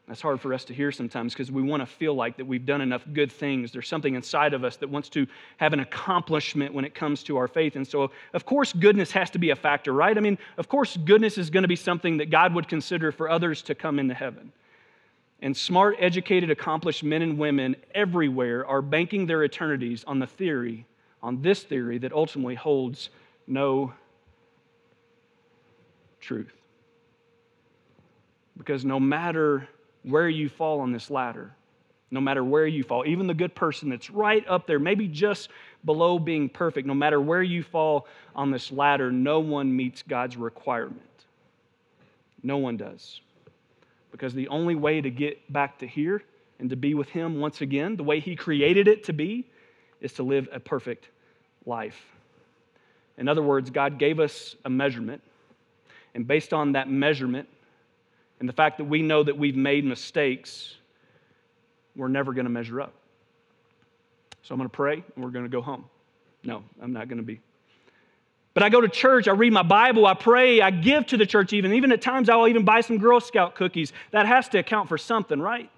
That's 0.08 0.22
hard 0.22 0.40
for 0.40 0.54
us 0.54 0.64
to 0.64 0.74
hear 0.74 0.90
sometimes 0.90 1.34
because 1.34 1.52
we 1.52 1.60
want 1.60 1.82
to 1.82 1.86
feel 1.86 2.14
like 2.14 2.38
that 2.38 2.46
we've 2.46 2.64
done 2.64 2.80
enough 2.80 3.04
good 3.12 3.30
things. 3.30 3.72
There's 3.72 3.88
something 3.88 4.14
inside 4.14 4.54
of 4.54 4.64
us 4.64 4.76
that 4.76 4.88
wants 4.88 5.10
to 5.10 5.26
have 5.58 5.74
an 5.74 5.80
accomplishment 5.80 6.72
when 6.72 6.86
it 6.86 6.94
comes 6.94 7.22
to 7.24 7.36
our 7.36 7.46
faith. 7.46 7.76
And 7.76 7.86
so, 7.86 8.10
of 8.32 8.46
course, 8.46 8.72
goodness 8.72 9.10
has 9.12 9.28
to 9.30 9.38
be 9.38 9.50
a 9.50 9.56
factor, 9.56 9.92
right? 9.92 10.16
I 10.16 10.20
mean, 10.20 10.38
of 10.56 10.66
course, 10.66 10.96
goodness 10.96 11.36
is 11.36 11.50
going 11.50 11.62
to 11.62 11.68
be 11.68 11.76
something 11.76 12.16
that 12.16 12.30
God 12.30 12.54
would 12.54 12.68
consider 12.68 13.12
for 13.12 13.28
others 13.28 13.60
to 13.62 13.74
come 13.74 13.98
into 13.98 14.14
heaven. 14.14 14.50
And 15.40 15.56
smart, 15.56 15.96
educated, 16.00 16.50
accomplished 16.50 17.04
men 17.04 17.22
and 17.22 17.38
women 17.38 17.76
everywhere 17.94 18.66
are 18.66 18.82
banking 18.82 19.26
their 19.26 19.44
eternities 19.44 20.04
on 20.04 20.18
the 20.18 20.26
theory, 20.26 20.84
on 21.22 21.42
this 21.42 21.62
theory 21.62 21.98
that 21.98 22.12
ultimately 22.12 22.56
holds 22.56 23.10
no 23.46 23.92
truth. 26.20 26.52
Because 28.56 28.84
no 28.84 28.98
matter 28.98 29.68
where 30.02 30.28
you 30.28 30.48
fall 30.48 30.80
on 30.80 30.92
this 30.92 31.10
ladder, 31.10 31.54
no 32.10 32.20
matter 32.20 32.42
where 32.42 32.66
you 32.66 32.82
fall, 32.82 33.04
even 33.06 33.26
the 33.26 33.34
good 33.34 33.54
person 33.54 33.90
that's 33.90 34.10
right 34.10 34.44
up 34.48 34.66
there, 34.66 34.78
maybe 34.78 35.06
just 35.06 35.50
below 35.84 36.18
being 36.18 36.48
perfect, 36.48 36.86
no 36.86 36.94
matter 36.94 37.20
where 37.20 37.42
you 37.42 37.62
fall 37.62 38.08
on 38.34 38.50
this 38.50 38.72
ladder, 38.72 39.12
no 39.12 39.40
one 39.40 39.74
meets 39.74 40.02
God's 40.02 40.36
requirement. 40.36 41.02
No 42.42 42.58
one 42.58 42.76
does. 42.76 43.20
Because 44.18 44.34
the 44.34 44.48
only 44.48 44.74
way 44.74 45.00
to 45.00 45.10
get 45.10 45.52
back 45.52 45.78
to 45.78 45.86
here 45.86 46.24
and 46.58 46.68
to 46.70 46.76
be 46.76 46.94
with 46.94 47.08
Him 47.08 47.38
once 47.38 47.60
again, 47.60 47.94
the 47.94 48.02
way 48.02 48.18
He 48.18 48.34
created 48.34 48.88
it 48.88 49.04
to 49.04 49.12
be, 49.12 49.46
is 50.00 50.12
to 50.14 50.24
live 50.24 50.48
a 50.52 50.58
perfect 50.58 51.08
life. 51.64 52.04
In 53.16 53.28
other 53.28 53.42
words, 53.42 53.70
God 53.70 53.96
gave 53.96 54.18
us 54.18 54.56
a 54.64 54.70
measurement, 54.70 55.22
and 56.16 56.26
based 56.26 56.52
on 56.52 56.72
that 56.72 56.90
measurement, 56.90 57.48
and 58.40 58.48
the 58.48 58.52
fact 58.52 58.78
that 58.78 58.84
we 58.84 59.02
know 59.02 59.22
that 59.22 59.38
we've 59.38 59.56
made 59.56 59.84
mistakes, 59.84 60.74
we're 61.94 62.08
never 62.08 62.32
going 62.32 62.46
to 62.46 62.50
measure 62.50 62.80
up. 62.80 62.94
So 64.42 64.52
I'm 64.52 64.58
going 64.58 64.68
to 64.68 64.76
pray 64.76 65.04
and 65.14 65.24
we're 65.24 65.30
going 65.30 65.44
to 65.44 65.50
go 65.50 65.60
home. 65.60 65.84
No, 66.42 66.64
I'm 66.80 66.92
not 66.92 67.08
going 67.08 67.18
to 67.18 67.24
be. 67.24 67.40
But 68.58 68.64
I 68.64 68.70
go 68.70 68.80
to 68.80 68.88
church, 68.88 69.28
I 69.28 69.34
read 69.34 69.52
my 69.52 69.62
Bible, 69.62 70.04
I 70.04 70.14
pray, 70.14 70.60
I 70.60 70.72
give 70.72 71.06
to 71.06 71.16
the 71.16 71.26
church 71.26 71.52
even. 71.52 71.74
Even 71.74 71.92
at 71.92 72.02
times 72.02 72.28
I'll 72.28 72.48
even 72.48 72.64
buy 72.64 72.80
some 72.80 72.98
Girl 72.98 73.20
Scout 73.20 73.54
cookies. 73.54 73.92
That 74.10 74.26
has 74.26 74.48
to 74.48 74.58
account 74.58 74.88
for 74.88 74.98
something, 74.98 75.40
right? 75.40 75.70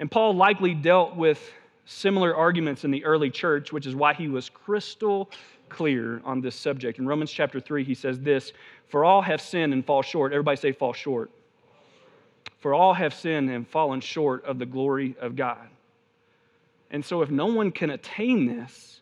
And 0.00 0.10
Paul 0.10 0.34
likely 0.34 0.72
dealt 0.72 1.16
with 1.16 1.52
similar 1.84 2.34
arguments 2.34 2.84
in 2.84 2.92
the 2.92 3.04
early 3.04 3.28
church, 3.28 3.74
which 3.74 3.86
is 3.86 3.94
why 3.94 4.14
he 4.14 4.28
was 4.28 4.48
crystal 4.48 5.30
clear 5.68 6.22
on 6.24 6.40
this 6.40 6.56
subject. 6.56 6.98
In 6.98 7.06
Romans 7.06 7.30
chapter 7.30 7.60
3, 7.60 7.84
he 7.84 7.92
says 7.92 8.18
this 8.18 8.54
For 8.88 9.04
all 9.04 9.20
have 9.20 9.42
sinned 9.42 9.74
and 9.74 9.84
fall 9.84 10.00
short. 10.00 10.32
Everybody 10.32 10.56
say, 10.56 10.72
fall 10.72 10.94
short. 10.94 11.30
For 12.60 12.72
all 12.72 12.94
have 12.94 13.12
sinned 13.12 13.50
and 13.50 13.68
fallen 13.68 14.00
short 14.00 14.46
of 14.46 14.58
the 14.58 14.64
glory 14.64 15.14
of 15.20 15.36
God. 15.36 15.68
And 16.90 17.04
so, 17.04 17.20
if 17.20 17.30
no 17.30 17.48
one 17.48 17.70
can 17.70 17.90
attain 17.90 18.46
this, 18.46 19.01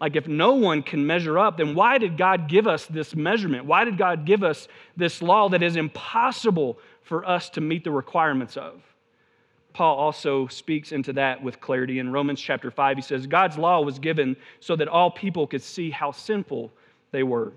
like 0.00 0.16
if 0.16 0.28
no 0.28 0.54
one 0.54 0.82
can 0.82 1.06
measure 1.06 1.38
up, 1.38 1.56
then 1.56 1.74
why 1.74 1.98
did 1.98 2.18
God 2.18 2.48
give 2.48 2.66
us 2.66 2.84
this 2.86 3.14
measurement? 3.14 3.64
Why 3.64 3.84
did 3.84 3.96
God 3.96 4.26
give 4.26 4.42
us 4.42 4.68
this 4.96 5.22
law 5.22 5.48
that 5.48 5.62
is 5.62 5.76
impossible 5.76 6.78
for 7.02 7.26
us 7.26 7.48
to 7.50 7.60
meet 7.60 7.84
the 7.84 7.90
requirements 7.90 8.56
of? 8.56 8.82
Paul 9.72 9.96
also 9.96 10.46
speaks 10.48 10.92
into 10.92 11.12
that 11.14 11.42
with 11.42 11.60
clarity. 11.60 11.98
In 11.98 12.10
Romans 12.10 12.40
chapter 12.40 12.70
5, 12.70 12.96
he 12.96 13.02
says, 13.02 13.26
God's 13.26 13.58
law 13.58 13.82
was 13.82 13.98
given 13.98 14.36
so 14.60 14.76
that 14.76 14.88
all 14.88 15.10
people 15.10 15.46
could 15.46 15.62
see 15.62 15.90
how 15.90 16.12
sinful 16.12 16.72
they 17.10 17.22
were. 17.22 17.52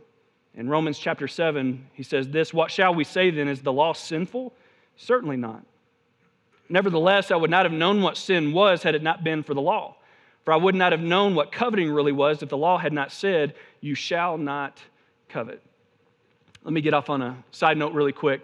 In 0.56 0.68
Romans 0.68 1.00
chapter 1.00 1.28
7, 1.28 1.88
he 1.94 2.04
says 2.04 2.28
this 2.28 2.54
What 2.54 2.72
shall 2.72 2.94
we 2.94 3.04
say 3.04 3.32
then? 3.32 3.48
Is 3.48 3.62
the 3.62 3.72
law 3.72 3.94
sinful? 3.94 4.54
Certainly 4.98 5.38
not. 5.38 5.64
Nevertheless, 6.68 7.32
I 7.32 7.36
would 7.36 7.50
not 7.50 7.66
have 7.66 7.72
known 7.72 8.02
what 8.02 8.18
sin 8.18 8.52
was 8.52 8.84
had 8.84 8.96
it 8.96 9.04
not 9.04 9.24
been 9.24 9.42
for 9.42 9.54
the 9.54 9.62
law. 9.62 9.96
For 10.46 10.54
I 10.54 10.58
would 10.58 10.76
not 10.76 10.92
have 10.92 11.02
known 11.02 11.36
what 11.36 11.52
coveting 11.52 11.92
really 11.92 12.12
was 12.12 12.42
if 12.42 12.50
the 12.50 12.58
law 12.58 12.78
had 12.78 12.94
not 12.94 13.12
said, 13.12 13.54
You 13.82 13.96
shall 13.96 14.38
not 14.38 14.82
covet. 15.28 15.62
Let 16.64 16.74
me 16.74 16.82
get 16.82 16.94
off 16.94 17.10
on 17.10 17.22
a 17.22 17.44
side 17.52 17.78
note 17.78 17.94
really 17.94 18.12
quick. 18.12 18.42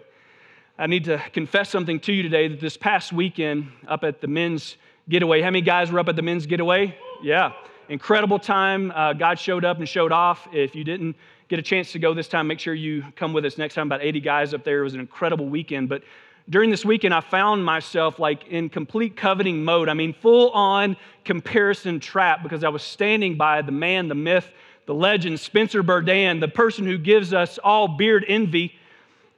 I 0.78 0.86
need 0.86 1.04
to 1.04 1.18
confess 1.32 1.70
something 1.70 2.00
to 2.00 2.12
you 2.12 2.22
today 2.22 2.48
that 2.48 2.60
this 2.60 2.76
past 2.76 3.12
weekend 3.12 3.68
up 3.88 4.04
at 4.04 4.20
the 4.20 4.26
men's 4.26 4.76
getaway, 5.08 5.40
how 5.40 5.46
many 5.46 5.62
guys 5.62 5.90
were 5.90 5.98
up 5.98 6.08
at 6.08 6.16
the 6.16 6.22
men's 6.22 6.46
getaway? 6.46 6.96
Yeah, 7.22 7.52
incredible 7.88 8.38
time. 8.38 8.92
Uh, 8.94 9.12
God 9.14 9.38
showed 9.38 9.64
up 9.64 9.78
and 9.78 9.88
showed 9.88 10.12
off. 10.12 10.46
If 10.52 10.74
you 10.74 10.84
didn't 10.84 11.16
get 11.48 11.58
a 11.58 11.62
chance 11.62 11.92
to 11.92 11.98
go 11.98 12.12
this 12.12 12.28
time, 12.28 12.46
make 12.46 12.58
sure 12.58 12.74
you 12.74 13.04
come 13.16 13.32
with 13.32 13.44
us 13.44 13.56
next 13.56 13.74
time. 13.74 13.86
About 13.86 14.02
80 14.02 14.20
guys 14.20 14.54
up 14.54 14.64
there. 14.64 14.80
It 14.80 14.84
was 14.84 14.94
an 14.94 15.00
incredible 15.00 15.48
weekend. 15.48 15.88
But 15.88 16.02
during 16.48 16.70
this 16.70 16.84
weekend, 16.84 17.12
I 17.12 17.20
found 17.20 17.64
myself 17.64 18.18
like 18.18 18.46
in 18.46 18.68
complete 18.68 19.16
coveting 19.16 19.64
mode. 19.64 19.88
I 19.88 19.94
mean, 19.94 20.12
full 20.12 20.50
on 20.50 20.96
comparison 21.24 21.98
trap 21.98 22.42
because 22.42 22.62
I 22.62 22.68
was 22.68 22.82
standing 22.82 23.36
by 23.36 23.62
the 23.62 23.72
man, 23.72 24.08
the 24.08 24.14
myth, 24.14 24.48
the 24.86 24.94
legend, 24.94 25.40
Spencer 25.40 25.82
Berdan, 25.82 26.40
the 26.40 26.48
person 26.48 26.86
who 26.86 26.98
gives 26.98 27.32
us 27.34 27.58
all 27.58 27.88
beard 27.88 28.24
envy. 28.28 28.74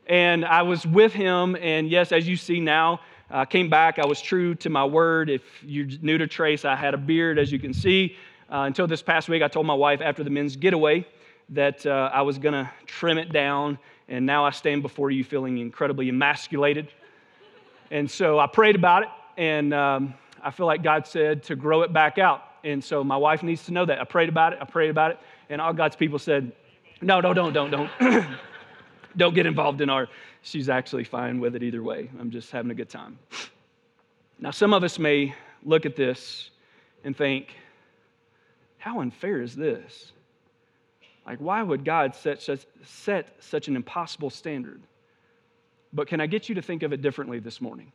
And 0.07 0.45
I 0.45 0.63
was 0.63 0.87
with 0.87 1.13
him, 1.13 1.57
and 1.57 1.89
yes, 1.89 2.13
as 2.13 2.27
you 2.27 2.37
see 2.37 2.61
now, 2.61 3.01
I 3.31 3.45
came 3.45 3.69
back. 3.69 3.99
I 3.99 4.07
was 4.07 4.23
true 4.23 4.55
to 4.57 4.71
my 4.71 4.85
word. 4.85 5.29
If 5.29 5.43
you're 5.63 5.87
new 6.01 6.17
to 6.17 6.27
Trace, 6.27 6.65
I 6.65 6.75
had 6.75 6.95
a 6.95 6.99
beard, 6.99 7.39
as 7.39 7.53
you 7.53 7.59
can 7.59 7.75
see. 7.75 8.17
Uh, 8.51 8.61
until 8.61 8.87
this 8.87 9.03
past 9.03 9.29
week, 9.29 9.43
I 9.43 9.49
told 9.49 9.67
my 9.67 9.75
wife 9.75 10.01
after 10.01 10.25
the 10.25 10.31
men's 10.31 10.57
getaway 10.57 11.07
that 11.51 11.85
uh, 11.85 12.11
I 12.13 12.23
was 12.23 12.39
going 12.39 12.55
to 12.55 12.71
trim 12.87 13.19
it 13.19 13.31
down, 13.33 13.79
and 14.09 14.25
now 14.25 14.45
I 14.47 14.51
stand 14.51 14.81
before 14.81 15.11
you 15.11 15.25
feeling 15.25 15.59
incredibly 15.59 16.09
emasculated. 16.09 16.89
And 17.91 18.11
so 18.11 18.39
I 18.39 18.47
prayed 18.47 18.77
about 18.77 19.03
it, 19.03 19.09
and 19.37 19.73
um, 19.73 20.15
I 20.43 20.51
feel 20.51 20.67
like 20.67 20.83
God 20.83 21.07
said 21.07 21.43
to 21.45 21.57
grow 21.57 21.83
it 21.83 21.93
back 21.93 22.19
out. 22.19 22.43
And 22.65 22.83
so 22.83 23.03
my 23.03 23.17
wife 23.17 23.43
needs 23.43 23.65
to 23.67 23.73
know 23.73 23.87
that. 23.87 24.01
I 24.01 24.05
prayed 24.05 24.29
about 24.29 24.53
it, 24.53 24.59
I 24.61 24.65
prayed 24.65 24.91
about 24.91 25.13
it, 25.13 25.19
and 25.49 25.61
all 25.61 25.73
God's 25.73 25.97
people 25.97 26.19
said, 26.19 26.53
No, 27.01 27.21
no, 27.21 27.33
don't, 27.33 27.53
don't, 27.53 27.71
don't. 27.71 27.91
don't 29.17 29.35
get 29.35 29.47
involved 29.47 29.81
in 29.81 29.91
our. 29.91 30.09
She's 30.43 30.69
actually 30.69 31.05
fine 31.05 31.41
with 31.41 31.57
it 31.57 31.63
either 31.63 31.83
way. 31.83 32.11
I'm 32.19 32.31
just 32.31 32.51
having 32.51 32.71
a 32.71 32.75
good 32.75 32.89
time. 32.89 33.19
Now, 34.39 34.51
some 34.51 34.73
of 34.73 34.85
us 34.85 34.99
may 34.99 35.35
look 35.65 35.87
at 35.87 35.97
this 35.97 36.51
and 37.05 37.17
think, 37.17 37.55
How 38.79 39.01
unfair 39.01 39.41
is 39.41 39.57
this? 39.57 40.13
Like, 41.27 41.39
why 41.41 41.63
would 41.63 41.85
God 41.85 42.15
set 42.15 42.41
set 42.85 43.37
such 43.41 43.69
an 43.69 43.77
impossible 43.77 44.31
standard? 44.31 44.81
But 45.93 46.09
can 46.09 46.21
I 46.21 46.27
get 46.27 46.49
you 46.49 46.55
to 46.57 46.63
think 46.63 46.83
of 46.83 46.93
it 46.93 47.03
differently 47.03 47.39
this 47.39 47.61
morning? 47.61 47.93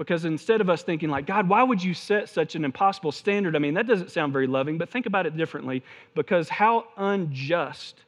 Because 0.00 0.24
instead 0.24 0.62
of 0.62 0.70
us 0.70 0.82
thinking, 0.82 1.10
like, 1.10 1.26
God, 1.26 1.48
why 1.48 1.62
would 1.62 1.82
you 1.82 1.92
set 1.92 2.30
such 2.30 2.54
an 2.54 2.64
impossible 2.64 3.12
standard? 3.12 3.54
I 3.54 3.58
mean, 3.58 3.74
that 3.74 3.86
doesn't 3.86 4.10
sound 4.10 4.32
very 4.32 4.46
loving, 4.46 4.78
but 4.78 4.88
think 4.88 5.04
about 5.04 5.26
it 5.26 5.36
differently. 5.36 5.82
Because 6.14 6.48
how 6.48 6.86
unjust 6.96 8.00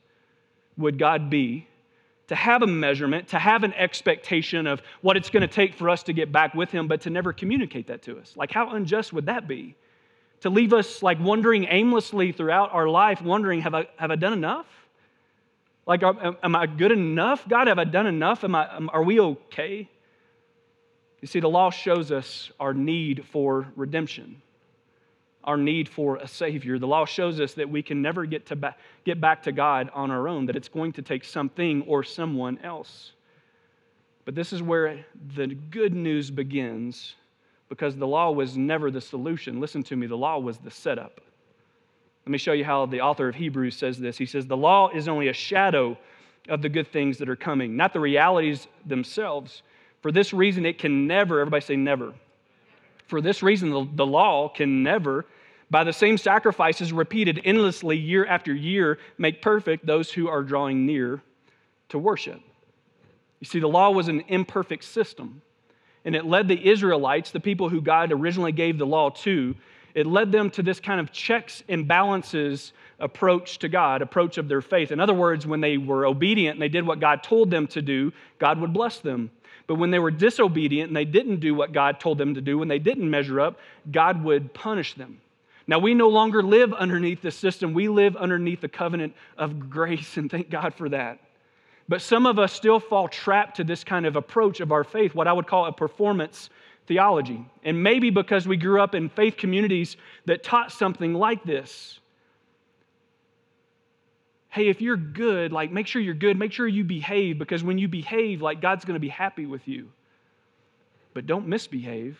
would 0.78 0.98
God 0.98 1.28
be 1.28 1.68
to 2.28 2.34
have 2.34 2.62
a 2.62 2.66
measurement, 2.66 3.28
to 3.28 3.38
have 3.38 3.62
an 3.62 3.74
expectation 3.74 4.66
of 4.66 4.80
what 5.02 5.18
it's 5.18 5.28
going 5.28 5.42
to 5.42 5.46
take 5.46 5.74
for 5.74 5.90
us 5.90 6.02
to 6.04 6.14
get 6.14 6.32
back 6.32 6.54
with 6.54 6.70
Him, 6.70 6.88
but 6.88 7.02
to 7.02 7.10
never 7.10 7.30
communicate 7.30 7.88
that 7.88 8.00
to 8.04 8.18
us? 8.18 8.32
Like, 8.38 8.50
how 8.50 8.70
unjust 8.70 9.12
would 9.12 9.26
that 9.26 9.46
be? 9.46 9.76
To 10.40 10.48
leave 10.48 10.72
us 10.72 11.02
like 11.02 11.20
wandering 11.20 11.66
aimlessly 11.68 12.32
throughout 12.32 12.72
our 12.72 12.88
life, 12.88 13.20
wondering, 13.20 13.60
have 13.60 13.74
I, 13.74 13.86
have 13.96 14.10
I 14.10 14.16
done 14.16 14.32
enough? 14.32 14.66
Like, 15.86 16.02
am 16.02 16.56
I 16.56 16.66
good 16.66 16.92
enough? 16.92 17.46
God, 17.48 17.66
have 17.66 17.78
I 17.78 17.84
done 17.84 18.06
enough? 18.06 18.44
Am 18.44 18.54
I, 18.54 18.66
are 18.88 19.02
we 19.02 19.18
okay? 19.20 19.88
You 21.20 21.28
see, 21.28 21.40
the 21.40 21.48
law 21.48 21.70
shows 21.70 22.12
us 22.12 22.50
our 22.60 22.72
need 22.74 23.24
for 23.30 23.66
redemption. 23.76 24.42
our 25.44 25.56
need 25.56 25.88
for 25.88 26.16
a 26.16 26.28
Savior. 26.28 26.78
The 26.78 26.86
law 26.86 27.04
shows 27.04 27.40
us 27.40 27.54
that 27.54 27.68
we 27.68 27.82
can 27.82 28.00
never 28.00 28.26
get, 28.26 28.46
to 28.46 28.56
ba- 28.56 28.76
get 29.04 29.20
back 29.20 29.42
to 29.44 29.52
God 29.52 29.90
on 29.94 30.10
our 30.10 30.28
own, 30.28 30.46
that 30.46 30.56
it's 30.56 30.68
going 30.68 30.92
to 30.92 31.02
take 31.02 31.24
something 31.24 31.82
or 31.82 32.04
someone 32.04 32.58
else. 32.62 33.12
But 34.24 34.34
this 34.34 34.52
is 34.52 34.62
where 34.62 35.04
the 35.34 35.48
good 35.48 35.94
news 35.94 36.30
begins 36.30 37.16
because 37.68 37.96
the 37.96 38.06
law 38.06 38.30
was 38.30 38.56
never 38.56 38.90
the 38.90 39.00
solution. 39.00 39.60
Listen 39.60 39.82
to 39.84 39.96
me, 39.96 40.06
the 40.06 40.16
law 40.16 40.38
was 40.38 40.58
the 40.58 40.70
setup. 40.70 41.20
Let 42.24 42.30
me 42.30 42.38
show 42.38 42.52
you 42.52 42.64
how 42.64 42.86
the 42.86 43.00
author 43.00 43.28
of 43.28 43.34
Hebrews 43.34 43.76
says 43.76 43.98
this. 43.98 44.16
He 44.16 44.26
says, 44.26 44.46
The 44.46 44.56
law 44.56 44.90
is 44.90 45.08
only 45.08 45.28
a 45.28 45.32
shadow 45.32 45.98
of 46.48 46.62
the 46.62 46.68
good 46.68 46.92
things 46.92 47.18
that 47.18 47.28
are 47.28 47.36
coming, 47.36 47.76
not 47.76 47.92
the 47.92 48.00
realities 48.00 48.68
themselves. 48.86 49.62
For 50.02 50.12
this 50.12 50.32
reason, 50.32 50.66
it 50.66 50.78
can 50.78 51.06
never, 51.06 51.40
everybody 51.40 51.64
say 51.64 51.76
never. 51.76 52.14
For 53.06 53.20
this 53.20 53.42
reason, 53.42 53.70
the, 53.70 53.88
the 53.94 54.06
law 54.06 54.48
can 54.48 54.82
never, 54.82 55.26
by 55.70 55.84
the 55.84 55.92
same 55.92 56.16
sacrifices 56.16 56.92
repeated 56.92 57.40
endlessly 57.44 57.96
year 57.96 58.26
after 58.26 58.54
year, 58.54 58.98
make 59.18 59.42
perfect 59.42 59.86
those 59.86 60.10
who 60.10 60.28
are 60.28 60.42
drawing 60.42 60.86
near 60.86 61.22
to 61.88 61.98
worship. 61.98 62.40
You 63.40 63.46
see, 63.46 63.58
the 63.60 63.68
law 63.68 63.90
was 63.90 64.08
an 64.08 64.22
imperfect 64.28 64.84
system, 64.84 65.42
and 66.04 66.14
it 66.14 66.24
led 66.24 66.46
the 66.46 66.68
Israelites, 66.68 67.32
the 67.32 67.40
people 67.40 67.68
who 67.68 67.80
God 67.80 68.12
originally 68.12 68.52
gave 68.52 68.78
the 68.78 68.86
law 68.86 69.10
to, 69.10 69.54
it 69.94 70.06
led 70.06 70.32
them 70.32 70.50
to 70.50 70.62
this 70.62 70.80
kind 70.80 71.00
of 71.00 71.12
checks 71.12 71.62
and 71.68 71.86
balances 71.86 72.72
approach 72.98 73.58
to 73.58 73.68
God, 73.68 74.00
approach 74.02 74.38
of 74.38 74.48
their 74.48 74.60
faith. 74.62 74.92
In 74.92 75.00
other 75.00 75.14
words, 75.14 75.46
when 75.46 75.60
they 75.60 75.76
were 75.76 76.06
obedient 76.06 76.54
and 76.54 76.62
they 76.62 76.68
did 76.68 76.86
what 76.86 77.00
God 77.00 77.22
told 77.22 77.50
them 77.50 77.66
to 77.68 77.82
do, 77.82 78.12
God 78.38 78.60
would 78.60 78.72
bless 78.72 79.00
them. 79.00 79.30
But 79.66 79.76
when 79.76 79.90
they 79.90 79.98
were 79.98 80.10
disobedient 80.10 80.88
and 80.88 80.96
they 80.96 81.04
didn't 81.04 81.40
do 81.40 81.54
what 81.54 81.72
God 81.72 82.00
told 82.00 82.18
them 82.18 82.34
to 82.34 82.40
do, 82.40 82.58
when 82.58 82.68
they 82.68 82.78
didn't 82.78 83.08
measure 83.08 83.40
up, 83.40 83.58
God 83.90 84.22
would 84.24 84.54
punish 84.54 84.94
them. 84.94 85.20
Now, 85.66 85.78
we 85.78 85.94
no 85.94 86.08
longer 86.08 86.42
live 86.42 86.72
underneath 86.72 87.22
this 87.22 87.36
system. 87.36 87.72
We 87.72 87.88
live 87.88 88.16
underneath 88.16 88.60
the 88.60 88.68
covenant 88.68 89.14
of 89.38 89.70
grace, 89.70 90.16
and 90.16 90.30
thank 90.30 90.50
God 90.50 90.74
for 90.74 90.88
that. 90.88 91.20
But 91.88 92.02
some 92.02 92.26
of 92.26 92.38
us 92.38 92.52
still 92.52 92.80
fall 92.80 93.08
trapped 93.08 93.56
to 93.56 93.64
this 93.64 93.84
kind 93.84 94.06
of 94.06 94.16
approach 94.16 94.60
of 94.60 94.72
our 94.72 94.84
faith, 94.84 95.14
what 95.14 95.28
I 95.28 95.32
would 95.32 95.46
call 95.46 95.66
a 95.66 95.72
performance 95.72 96.50
theology. 96.86 97.44
And 97.64 97.82
maybe 97.82 98.10
because 98.10 98.46
we 98.46 98.56
grew 98.56 98.80
up 98.80 98.94
in 98.94 99.08
faith 99.08 99.36
communities 99.36 99.96
that 100.26 100.42
taught 100.42 100.72
something 100.72 101.14
like 101.14 101.44
this 101.44 101.98
hey, 104.52 104.68
if 104.68 104.82
you're 104.82 104.98
good, 104.98 105.50
like 105.50 105.72
make 105.72 105.86
sure 105.86 106.02
you're 106.02 106.12
good, 106.12 106.38
make 106.38 106.52
sure 106.52 106.68
you 106.68 106.84
behave, 106.84 107.38
because 107.38 107.64
when 107.64 107.78
you 107.78 107.88
behave, 107.88 108.42
like 108.42 108.60
God's 108.60 108.84
going 108.84 108.96
to 108.96 109.00
be 109.00 109.08
happy 109.08 109.46
with 109.46 109.66
you. 109.66 109.88
But 111.14 111.26
don't 111.26 111.46
misbehave. 111.48 112.18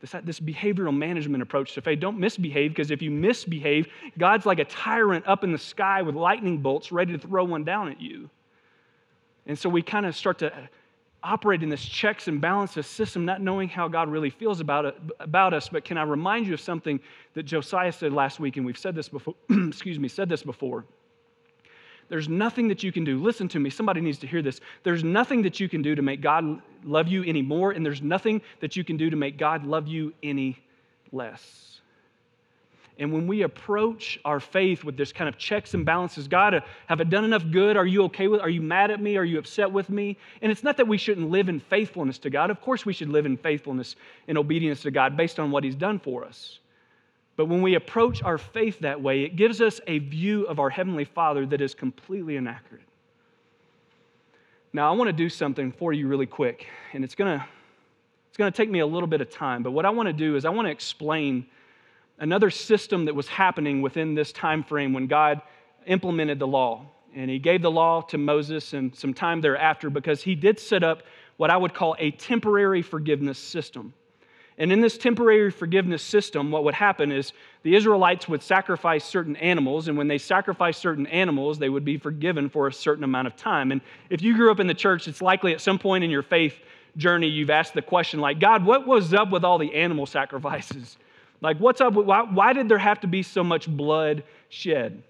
This, 0.00 0.14
this 0.22 0.38
behavioral 0.38 0.96
management 0.96 1.42
approach 1.42 1.74
to 1.74 1.80
faith. 1.80 1.98
Don't 1.98 2.20
misbehave, 2.20 2.70
because 2.70 2.92
if 2.92 3.02
you 3.02 3.10
misbehave, 3.10 3.88
God's 4.16 4.46
like 4.46 4.60
a 4.60 4.64
tyrant 4.64 5.26
up 5.26 5.42
in 5.42 5.50
the 5.50 5.58
sky 5.58 6.02
with 6.02 6.14
lightning 6.14 6.58
bolts 6.58 6.92
ready 6.92 7.12
to 7.12 7.18
throw 7.18 7.42
one 7.44 7.64
down 7.64 7.88
at 7.88 8.00
you. 8.00 8.30
And 9.46 9.58
so 9.58 9.68
we 9.68 9.82
kind 9.82 10.06
of 10.06 10.14
start 10.14 10.38
to 10.38 10.52
operate 11.26 11.62
in 11.62 11.68
this 11.68 11.84
checks 11.84 12.28
and 12.28 12.40
balances 12.40 12.86
system, 12.86 13.24
not 13.24 13.40
knowing 13.40 13.68
how 13.68 13.88
God 13.88 14.08
really 14.08 14.30
feels 14.30 14.60
about, 14.60 14.84
it, 14.84 14.96
about 15.20 15.52
us. 15.52 15.68
But 15.68 15.84
can 15.84 15.98
I 15.98 16.02
remind 16.02 16.46
you 16.46 16.54
of 16.54 16.60
something 16.60 17.00
that 17.34 17.42
Josiah 17.42 17.92
said 17.92 18.12
last 18.12 18.40
week, 18.40 18.56
and 18.56 18.64
we've 18.64 18.78
said 18.78 18.94
this 18.94 19.08
before, 19.08 19.34
excuse 19.50 19.98
me, 19.98 20.08
said 20.08 20.28
this 20.28 20.42
before. 20.42 20.84
There's 22.08 22.28
nothing 22.28 22.68
that 22.68 22.82
you 22.82 22.92
can 22.92 23.04
do. 23.04 23.18
Listen 23.18 23.48
to 23.48 23.58
me, 23.58 23.68
somebody 23.68 24.00
needs 24.00 24.18
to 24.18 24.26
hear 24.26 24.40
this. 24.40 24.60
There's 24.84 25.02
nothing 25.02 25.42
that 25.42 25.58
you 25.58 25.68
can 25.68 25.82
do 25.82 25.94
to 25.96 26.02
make 26.02 26.20
God 26.20 26.62
love 26.84 27.08
you 27.08 27.24
any 27.24 27.42
more, 27.42 27.72
and 27.72 27.84
there's 27.84 28.02
nothing 28.02 28.40
that 28.60 28.76
you 28.76 28.84
can 28.84 28.96
do 28.96 29.10
to 29.10 29.16
make 29.16 29.38
God 29.38 29.66
love 29.66 29.88
you 29.88 30.14
any 30.22 30.58
less. 31.10 31.75
And 32.98 33.12
when 33.12 33.26
we 33.26 33.42
approach 33.42 34.18
our 34.24 34.40
faith 34.40 34.82
with 34.82 34.96
this 34.96 35.12
kind 35.12 35.28
of 35.28 35.36
checks 35.36 35.74
and 35.74 35.84
balances, 35.84 36.28
God, 36.28 36.54
uh, 36.54 36.60
have 36.86 37.00
I 37.00 37.04
done 37.04 37.24
enough 37.24 37.44
good? 37.50 37.76
Are 37.76 37.84
you 37.84 38.04
okay 38.04 38.26
with? 38.26 38.40
Are 38.40 38.48
you 38.48 38.62
mad 38.62 38.90
at 38.90 39.02
me? 39.02 39.18
Are 39.18 39.24
you 39.24 39.38
upset 39.38 39.70
with 39.70 39.90
me? 39.90 40.16
And 40.40 40.50
it's 40.50 40.62
not 40.62 40.78
that 40.78 40.88
we 40.88 40.96
shouldn't 40.96 41.30
live 41.30 41.50
in 41.50 41.60
faithfulness 41.60 42.18
to 42.20 42.30
God. 42.30 42.50
Of 42.50 42.62
course, 42.62 42.86
we 42.86 42.94
should 42.94 43.10
live 43.10 43.26
in 43.26 43.36
faithfulness 43.36 43.96
and 44.28 44.38
obedience 44.38 44.80
to 44.82 44.90
God 44.90 45.14
based 45.14 45.38
on 45.38 45.50
what 45.50 45.62
He's 45.62 45.74
done 45.74 45.98
for 45.98 46.24
us. 46.24 46.58
But 47.36 47.46
when 47.46 47.60
we 47.60 47.74
approach 47.74 48.22
our 48.22 48.38
faith 48.38 48.78
that 48.78 49.02
way, 49.02 49.24
it 49.24 49.36
gives 49.36 49.60
us 49.60 49.78
a 49.86 49.98
view 49.98 50.44
of 50.44 50.58
our 50.58 50.70
Heavenly 50.70 51.04
Father 51.04 51.44
that 51.46 51.60
is 51.60 51.74
completely 51.74 52.36
inaccurate. 52.36 52.82
Now, 54.72 54.90
I 54.90 54.96
want 54.96 55.08
to 55.08 55.12
do 55.12 55.28
something 55.28 55.70
for 55.70 55.92
you 55.92 56.08
really 56.08 56.26
quick, 56.26 56.66
and 56.94 57.04
it's 57.04 57.14
going 57.14 57.38
to 57.38 57.44
it's 58.28 58.38
going 58.38 58.52
to 58.52 58.56
take 58.56 58.68
me 58.68 58.80
a 58.80 58.86
little 58.86 59.06
bit 59.06 59.22
of 59.22 59.30
time, 59.30 59.62
but 59.62 59.70
what 59.70 59.86
I 59.86 59.90
want 59.90 60.08
to 60.08 60.12
do 60.12 60.36
is 60.36 60.44
I 60.44 60.50
want 60.50 60.66
to 60.66 60.70
explain 60.70 61.46
another 62.18 62.50
system 62.50 63.04
that 63.06 63.14
was 63.14 63.28
happening 63.28 63.82
within 63.82 64.14
this 64.14 64.32
time 64.32 64.62
frame 64.62 64.92
when 64.92 65.06
God 65.06 65.40
implemented 65.86 66.38
the 66.38 66.46
law. 66.46 66.86
And 67.14 67.30
he 67.30 67.38
gave 67.38 67.62
the 67.62 67.70
law 67.70 68.02
to 68.02 68.18
Moses 68.18 68.72
and 68.72 68.94
some 68.94 69.14
time 69.14 69.40
thereafter 69.40 69.88
because 69.88 70.22
he 70.22 70.34
did 70.34 70.58
set 70.58 70.82
up 70.82 71.02
what 71.36 71.50
I 71.50 71.56
would 71.56 71.74
call 71.74 71.96
a 71.98 72.10
temporary 72.10 72.82
forgiveness 72.82 73.38
system. 73.38 73.94
And 74.58 74.72
in 74.72 74.80
this 74.80 74.96
temporary 74.96 75.50
forgiveness 75.50 76.02
system, 76.02 76.50
what 76.50 76.64
would 76.64 76.74
happen 76.74 77.12
is 77.12 77.34
the 77.62 77.74
Israelites 77.74 78.26
would 78.26 78.42
sacrifice 78.42 79.04
certain 79.04 79.36
animals, 79.36 79.88
and 79.88 79.98
when 79.98 80.08
they 80.08 80.16
sacrificed 80.16 80.80
certain 80.80 81.06
animals, 81.08 81.58
they 81.58 81.68
would 81.68 81.84
be 81.84 81.98
forgiven 81.98 82.48
for 82.48 82.66
a 82.66 82.72
certain 82.72 83.04
amount 83.04 83.26
of 83.26 83.36
time. 83.36 83.70
And 83.70 83.82
if 84.08 84.22
you 84.22 84.34
grew 84.34 84.50
up 84.50 84.60
in 84.60 84.66
the 84.66 84.74
church, 84.74 85.08
it's 85.08 85.20
likely 85.20 85.52
at 85.52 85.60
some 85.60 85.78
point 85.78 86.04
in 86.04 86.10
your 86.10 86.22
faith 86.22 86.54
journey 86.96 87.26
you've 87.26 87.50
asked 87.50 87.74
the 87.74 87.82
question, 87.82 88.20
like, 88.20 88.40
God, 88.40 88.64
what 88.64 88.86
was 88.86 89.12
up 89.12 89.30
with 89.30 89.44
all 89.44 89.58
the 89.58 89.74
animal 89.74 90.06
sacrifices? 90.06 90.96
Like, 91.40 91.58
what's 91.58 91.80
up? 91.80 91.94
Why, 91.94 92.22
why 92.22 92.52
did 92.52 92.68
there 92.68 92.78
have 92.78 93.00
to 93.00 93.06
be 93.06 93.22
so 93.22 93.44
much 93.44 93.68
blood 93.68 94.22
shed? 94.48 95.02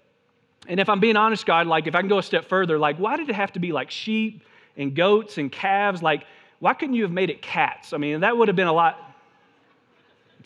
And 0.67 0.79
if 0.79 0.89
I'm 0.89 0.99
being 0.99 1.15
honest, 1.15 1.45
God, 1.45 1.67
like, 1.67 1.87
if 1.87 1.95
I 1.95 1.99
can 1.99 2.09
go 2.09 2.19
a 2.19 2.23
step 2.23 2.45
further, 2.45 2.77
like, 2.77 2.97
why 2.97 3.15
did 3.15 3.29
it 3.29 3.35
have 3.35 3.53
to 3.53 3.59
be 3.59 3.71
like 3.71 3.89
sheep 3.89 4.43
and 4.75 4.93
goats 4.93 5.37
and 5.37 5.51
calves? 5.51 6.03
Like, 6.03 6.25
why 6.59 6.73
couldn't 6.73 6.95
you 6.95 7.03
have 7.03 7.11
made 7.11 7.29
it 7.29 7.41
cats? 7.41 7.93
I 7.93 7.97
mean, 7.97 8.21
that 8.21 8.37
would 8.37 8.47
have 8.47 8.57
been 8.57 8.67
a 8.67 8.73
lot 8.73 9.07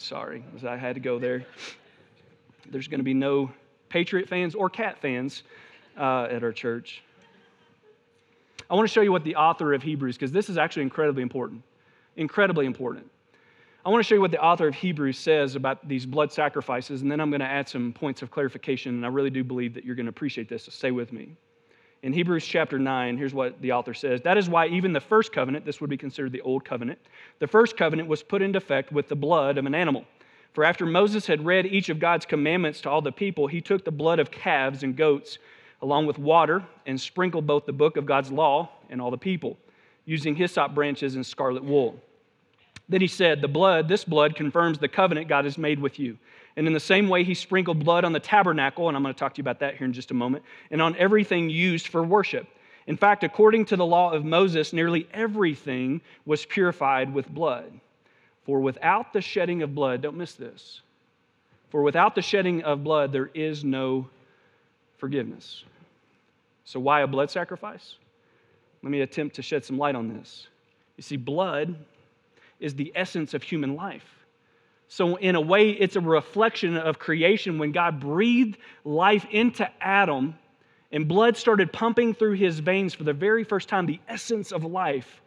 Sorry, 0.01 0.43
I 0.67 0.77
had 0.77 0.95
to 0.95 0.99
go 0.99 1.19
there. 1.19 1.45
There's 2.71 2.87
going 2.87 2.99
to 2.99 3.03
be 3.03 3.13
no 3.13 3.51
Patriot 3.87 4.27
fans 4.27 4.55
or 4.55 4.67
cat 4.67 4.99
fans 4.99 5.43
uh, 5.95 6.23
at 6.23 6.43
our 6.43 6.51
church. 6.51 7.03
I 8.67 8.73
want 8.73 8.87
to 8.87 8.91
show 8.91 9.01
you 9.01 9.11
what 9.11 9.23
the 9.23 9.35
author 9.35 9.75
of 9.75 9.83
Hebrews, 9.83 10.15
because 10.15 10.31
this 10.31 10.49
is 10.49 10.57
actually 10.57 10.83
incredibly 10.83 11.21
important. 11.21 11.61
Incredibly 12.15 12.65
important. 12.65 13.11
I 13.83 13.89
want 13.89 14.03
to 14.03 14.07
show 14.07 14.13
you 14.13 14.21
what 14.21 14.29
the 14.29 14.43
author 14.43 14.67
of 14.67 14.75
Hebrews 14.75 15.17
says 15.17 15.55
about 15.55 15.87
these 15.87 16.05
blood 16.05 16.31
sacrifices, 16.31 17.01
and 17.01 17.11
then 17.11 17.19
I'm 17.19 17.31
going 17.31 17.39
to 17.39 17.47
add 17.47 17.67
some 17.67 17.93
points 17.93 18.21
of 18.21 18.29
clarification, 18.29 18.93
and 18.93 19.03
I 19.03 19.09
really 19.09 19.31
do 19.31 19.43
believe 19.43 19.73
that 19.73 19.83
you're 19.83 19.95
going 19.95 20.05
to 20.05 20.11
appreciate 20.11 20.47
this, 20.47 20.65
so 20.65 20.71
stay 20.71 20.91
with 20.91 21.11
me. 21.11 21.35
In 22.03 22.13
Hebrews 22.13 22.45
chapter 22.45 22.77
9, 22.77 23.17
here's 23.17 23.33
what 23.33 23.59
the 23.59 23.71
author 23.71 23.95
says 23.95 24.21
That 24.21 24.37
is 24.37 24.47
why 24.47 24.67
even 24.67 24.93
the 24.93 24.99
first 24.99 25.33
covenant, 25.33 25.65
this 25.65 25.81
would 25.81 25.89
be 25.89 25.97
considered 25.97 26.31
the 26.31 26.41
old 26.41 26.63
covenant, 26.63 26.99
the 27.39 27.47
first 27.47 27.75
covenant 27.75 28.07
was 28.07 28.21
put 28.21 28.43
into 28.43 28.57
effect 28.57 28.91
with 28.91 29.07
the 29.07 29.15
blood 29.15 29.57
of 29.57 29.65
an 29.65 29.73
animal. 29.73 30.05
For 30.53 30.63
after 30.63 30.85
Moses 30.85 31.25
had 31.25 31.43
read 31.43 31.65
each 31.65 31.89
of 31.89 31.99
God's 31.99 32.27
commandments 32.27 32.81
to 32.81 32.89
all 32.89 33.01
the 33.01 33.11
people, 33.11 33.47
he 33.47 33.61
took 33.61 33.83
the 33.83 33.91
blood 33.91 34.19
of 34.19 34.29
calves 34.29 34.83
and 34.83 34.95
goats 34.95 35.39
along 35.81 36.05
with 36.05 36.19
water 36.19 36.63
and 36.85 37.01
sprinkled 37.01 37.47
both 37.47 37.65
the 37.65 37.73
book 37.73 37.97
of 37.97 38.05
God's 38.05 38.31
law 38.31 38.69
and 38.91 39.01
all 39.01 39.09
the 39.09 39.17
people, 39.17 39.57
using 40.05 40.35
hyssop 40.35 40.75
branches 40.75 41.15
and 41.15 41.25
scarlet 41.25 41.63
wool. 41.63 41.99
Then 42.91 42.99
he 42.99 43.07
said, 43.07 43.39
The 43.39 43.47
blood, 43.47 43.87
this 43.87 44.03
blood, 44.03 44.35
confirms 44.35 44.77
the 44.77 44.89
covenant 44.89 45.29
God 45.29 45.45
has 45.45 45.57
made 45.57 45.79
with 45.79 45.97
you. 45.97 46.17
And 46.57 46.67
in 46.67 46.73
the 46.73 46.79
same 46.79 47.07
way, 47.07 47.23
he 47.23 47.33
sprinkled 47.33 47.85
blood 47.85 48.03
on 48.03 48.11
the 48.11 48.19
tabernacle, 48.19 48.89
and 48.89 48.97
I'm 48.97 49.01
going 49.01 49.15
to 49.15 49.19
talk 49.19 49.33
to 49.35 49.39
you 49.39 49.43
about 49.43 49.61
that 49.61 49.77
here 49.77 49.85
in 49.85 49.93
just 49.93 50.11
a 50.11 50.13
moment, 50.13 50.43
and 50.71 50.81
on 50.81 50.97
everything 50.97 51.49
used 51.49 51.87
for 51.87 52.03
worship. 52.03 52.47
In 52.87 52.97
fact, 52.97 53.23
according 53.23 53.63
to 53.67 53.77
the 53.77 53.85
law 53.85 54.11
of 54.11 54.25
Moses, 54.25 54.73
nearly 54.73 55.07
everything 55.13 56.01
was 56.25 56.45
purified 56.45 57.13
with 57.13 57.29
blood. 57.29 57.71
For 58.43 58.59
without 58.59 59.13
the 59.13 59.21
shedding 59.21 59.61
of 59.61 59.73
blood, 59.73 60.01
don't 60.01 60.17
miss 60.17 60.33
this, 60.33 60.81
for 61.69 61.83
without 61.83 62.13
the 62.15 62.21
shedding 62.21 62.61
of 62.63 62.83
blood, 62.83 63.13
there 63.13 63.29
is 63.33 63.63
no 63.63 64.09
forgiveness. 64.97 65.63
So, 66.65 66.77
why 66.81 67.01
a 67.01 67.07
blood 67.07 67.31
sacrifice? 67.31 67.95
Let 68.83 68.91
me 68.91 68.99
attempt 68.99 69.37
to 69.37 69.41
shed 69.41 69.63
some 69.63 69.77
light 69.77 69.95
on 69.95 70.09
this. 70.13 70.47
You 70.97 71.03
see, 71.03 71.15
blood 71.15 71.75
is 72.61 72.75
the 72.75 72.93
essence 72.95 73.33
of 73.33 73.43
human 73.43 73.75
life. 73.75 74.05
So, 74.87 75.15
in 75.15 75.35
a 75.35 75.41
way, 75.41 75.71
it's 75.71 75.95
a 75.95 76.01
reflection 76.01 76.77
of 76.77 76.99
creation. 76.99 77.57
When 77.57 77.71
God 77.71 77.99
breathed 77.99 78.57
life 78.83 79.25
into 79.31 79.69
Adam 79.81 80.35
and 80.91 81.07
blood 81.07 81.37
started 81.37 81.71
pumping 81.71 82.13
through 82.13 82.33
his 82.33 82.59
veins 82.59 82.93
for 82.93 83.05
the 83.05 83.13
very 83.13 83.43
first 83.43 83.69
time, 83.69 83.85
the 83.85 84.01
essence 84.07 84.51
of 84.51 84.65
life. 84.65 85.21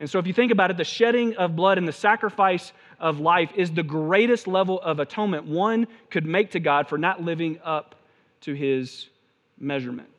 And 0.00 0.10
so, 0.10 0.18
if 0.18 0.26
you 0.26 0.34
think 0.34 0.52
about 0.52 0.70
it, 0.70 0.76
the 0.76 0.84
shedding 0.84 1.34
of 1.36 1.56
blood 1.56 1.78
and 1.78 1.88
the 1.88 1.92
sacrifice 1.92 2.72
of 3.00 3.20
life 3.20 3.50
is 3.56 3.70
the 3.72 3.82
greatest 3.82 4.46
level 4.46 4.80
of 4.82 5.00
atonement 5.00 5.46
one 5.46 5.86
could 6.10 6.26
make 6.26 6.50
to 6.50 6.60
God 6.60 6.86
for 6.86 6.98
not 6.98 7.22
living 7.22 7.58
up 7.64 7.94
to 8.42 8.52
his 8.52 9.08
measurement. 9.58 10.10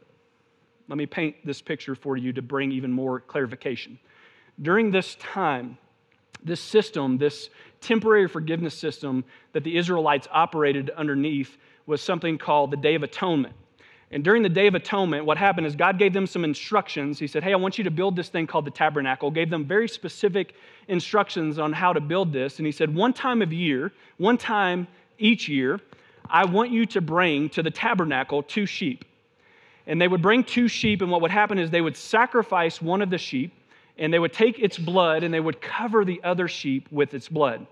Let 0.88 0.98
me 0.98 1.06
paint 1.06 1.36
this 1.45 1.62
picture 1.62 1.93
for 1.93 2.17
you 2.17 2.34
to 2.34 2.41
bring 2.41 2.71
even 2.71 2.91
more 2.91 3.19
clarification. 3.19 4.00
During 4.62 4.89
this 4.89 5.15
time, 5.15 5.78
this 6.45 6.62
system, 6.62 7.17
this 7.17 7.49
temporary 7.81 8.27
forgiveness 8.27 8.73
system 8.73 9.23
that 9.53 9.63
the 9.63 9.77
Israelites 9.77 10.27
operated 10.31 10.89
underneath, 10.91 11.58
was 11.86 12.01
something 12.01 12.38
called 12.38 12.71
the 12.71 12.77
Day 12.77 12.95
of 12.95 13.03
Atonement. 13.03 13.53
And 14.12 14.23
during 14.23 14.43
the 14.43 14.49
Day 14.49 14.67
of 14.67 14.75
Atonement, 14.75 15.25
what 15.25 15.38
happened 15.38 15.67
is 15.67 15.75
God 15.75 15.99
gave 15.99 16.13
them 16.13 16.27
some 16.27 16.43
instructions. 16.43 17.19
He 17.19 17.27
said, 17.27 17.43
Hey, 17.43 17.53
I 17.53 17.58
want 17.58 17.77
you 17.77 17.84
to 17.84 17.91
build 17.91 18.15
this 18.15 18.29
thing 18.29 18.47
called 18.47 18.65
the 18.65 18.71
tabernacle. 18.71 19.31
Gave 19.31 19.49
them 19.49 19.65
very 19.65 19.89
specific 19.89 20.55
instructions 20.88 21.60
on 21.60 21.73
how 21.73 21.91
to 21.91 21.99
build 21.99 22.31
this. 22.31 22.58
And 22.58 22.65
He 22.65 22.71
said, 22.71 22.93
One 22.93 23.13
time 23.13 23.41
of 23.41 23.51
year, 23.51 23.91
one 24.17 24.38
time 24.38 24.88
each 25.17 25.49
year, 25.49 25.79
I 26.29 26.45
want 26.45 26.71
you 26.71 26.86
to 26.88 27.01
bring 27.01 27.49
to 27.49 27.63
the 27.63 27.71
tabernacle 27.71 28.43
two 28.43 28.65
sheep. 28.65 29.05
And 29.88 30.01
they 30.01 30.08
would 30.08 30.21
bring 30.21 30.43
two 30.43 30.67
sheep, 30.67 31.01
and 31.01 31.12
what 31.12 31.21
would 31.21 31.31
happen 31.31 31.60
is 31.60 31.69
they 31.69 31.81
would 31.81 31.97
sacrifice 31.97 32.81
one 32.81 33.01
of 33.01 33.10
the 33.10 33.19
sheep, 33.19 33.53
and 33.97 34.13
they 34.13 34.19
would 34.19 34.34
take 34.34 34.60
its 34.60 34.77
blood 34.77 35.23
and 35.23 35.34
they 35.34 35.39
would 35.39 35.62
cover 35.62 36.03
the 36.03 36.21
other 36.23 36.47
sheep 36.47 36.88
with 36.91 37.13
its 37.13 37.29
blood. 37.29 37.65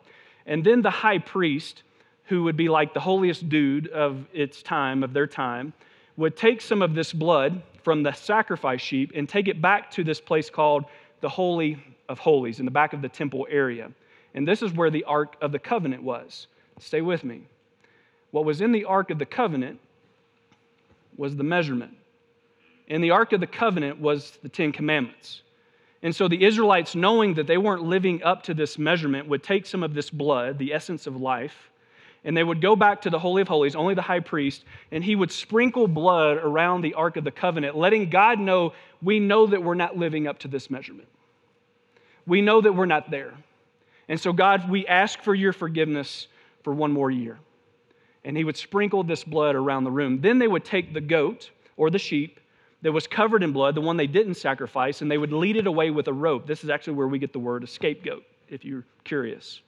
And 0.45 0.63
then 0.63 0.81
the 0.81 0.89
high 0.89 1.19
priest, 1.19 1.83
who 2.25 2.43
would 2.43 2.57
be 2.57 2.69
like 2.69 2.93
the 2.93 2.99
holiest 2.99 3.49
dude 3.49 3.87
of 3.89 4.25
its 4.33 4.61
time, 4.61 5.03
of 5.03 5.13
their 5.13 5.27
time, 5.27 5.73
would 6.17 6.37
take 6.37 6.61
some 6.61 6.81
of 6.81 6.95
this 6.95 7.11
blood 7.11 7.61
from 7.83 8.03
the 8.03 8.11
sacrifice 8.13 8.81
sheep 8.81 9.11
and 9.15 9.27
take 9.27 9.47
it 9.47 9.61
back 9.61 9.91
to 9.91 10.03
this 10.03 10.21
place 10.21 10.49
called 10.49 10.85
the 11.21 11.29
Holy 11.29 11.77
of 12.09 12.19
Holies 12.19 12.59
in 12.59 12.65
the 12.65 12.71
back 12.71 12.93
of 12.93 13.01
the 13.01 13.09
temple 13.09 13.47
area. 13.49 13.91
And 14.33 14.47
this 14.47 14.61
is 14.61 14.73
where 14.73 14.89
the 14.89 15.03
Ark 15.03 15.35
of 15.41 15.51
the 15.51 15.59
Covenant 15.59 16.03
was. 16.03 16.47
Stay 16.79 17.01
with 17.01 17.23
me. 17.23 17.43
What 18.31 18.45
was 18.45 18.61
in 18.61 18.71
the 18.71 18.85
Ark 18.85 19.11
of 19.11 19.19
the 19.19 19.25
Covenant 19.25 19.79
was 21.17 21.35
the 21.35 21.43
measurement. 21.43 21.95
In 22.87 23.01
the 23.01 23.11
Ark 23.11 23.31
of 23.33 23.39
the 23.39 23.47
Covenant 23.47 23.99
was 23.99 24.37
the 24.41 24.49
Ten 24.49 24.71
Commandments. 24.71 25.41
And 26.03 26.13
so 26.13 26.27
the 26.27 26.43
Israelites, 26.43 26.95
knowing 26.95 27.33
that 27.35 27.47
they 27.47 27.57
weren't 27.57 27.83
living 27.83 28.21
up 28.23 28.43
to 28.43 28.53
this 28.53 28.77
measurement, 28.77 29.29
would 29.29 29.41
take 29.41 29.65
some 29.65 29.83
of 29.83 29.93
this 29.93 30.09
blood, 30.09 30.59
the 30.59 30.73
essence 30.73 31.07
of 31.07 31.15
life, 31.15 31.71
and 32.25 32.35
they 32.35 32.43
would 32.43 32.61
go 32.61 32.75
back 32.75 33.01
to 33.01 33.09
the 33.09 33.19
Holy 33.19 33.41
of 33.41 33.47
Holies, 33.47 33.75
only 33.75 33.95
the 33.95 34.01
high 34.01 34.19
priest, 34.19 34.65
and 34.91 35.03
he 35.03 35.15
would 35.15 35.31
sprinkle 35.31 35.87
blood 35.87 36.37
around 36.37 36.81
the 36.81 36.93
Ark 36.93 37.15
of 37.15 37.23
the 37.23 37.31
Covenant, 37.31 37.77
letting 37.77 38.09
God 38.09 38.37
know 38.37 38.73
we 39.01 39.19
know 39.19 39.47
that 39.47 39.63
we're 39.63 39.73
not 39.75 39.97
living 39.97 40.27
up 40.27 40.39
to 40.39 40.47
this 40.49 40.69
measurement. 40.69 41.07
We 42.27 42.41
know 42.41 42.61
that 42.61 42.73
we're 42.73 42.85
not 42.85 43.09
there. 43.09 43.33
And 44.09 44.19
so, 44.19 44.33
God, 44.33 44.69
we 44.69 44.85
ask 44.87 45.21
for 45.21 45.33
your 45.33 45.53
forgiveness 45.53 46.27
for 46.63 46.73
one 46.73 46.91
more 46.91 47.11
year. 47.11 47.39
And 48.25 48.37
he 48.37 48.43
would 48.43 48.57
sprinkle 48.57 49.03
this 49.03 49.23
blood 49.23 49.55
around 49.55 49.83
the 49.83 49.91
room. 49.91 50.21
Then 50.21 50.39
they 50.39 50.47
would 50.47 50.63
take 50.63 50.93
the 50.93 51.01
goat 51.01 51.49
or 51.75 51.89
the 51.89 51.99
sheep 51.99 52.39
that 52.83 52.91
was 52.91 53.07
covered 53.07 53.43
in 53.43 53.53
blood, 53.53 53.75
the 53.75 53.81
one 53.81 53.97
they 53.97 54.07
didn't 54.07 54.35
sacrifice, 54.35 55.01
and 55.01 55.09
they 55.09 55.17
would 55.17 55.31
lead 55.31 55.55
it 55.55 55.67
away 55.67 55.89
with 55.89 56.07
a 56.09 56.13
rope. 56.13 56.45
This 56.45 56.63
is 56.63 56.69
actually 56.69 56.93
where 56.93 57.07
we 57.07 57.17
get 57.17 57.33
the 57.33 57.39
word 57.39 57.67
scapegoat, 57.67 58.23
if 58.49 58.63
you're 58.63 58.83
curious. 59.05 59.61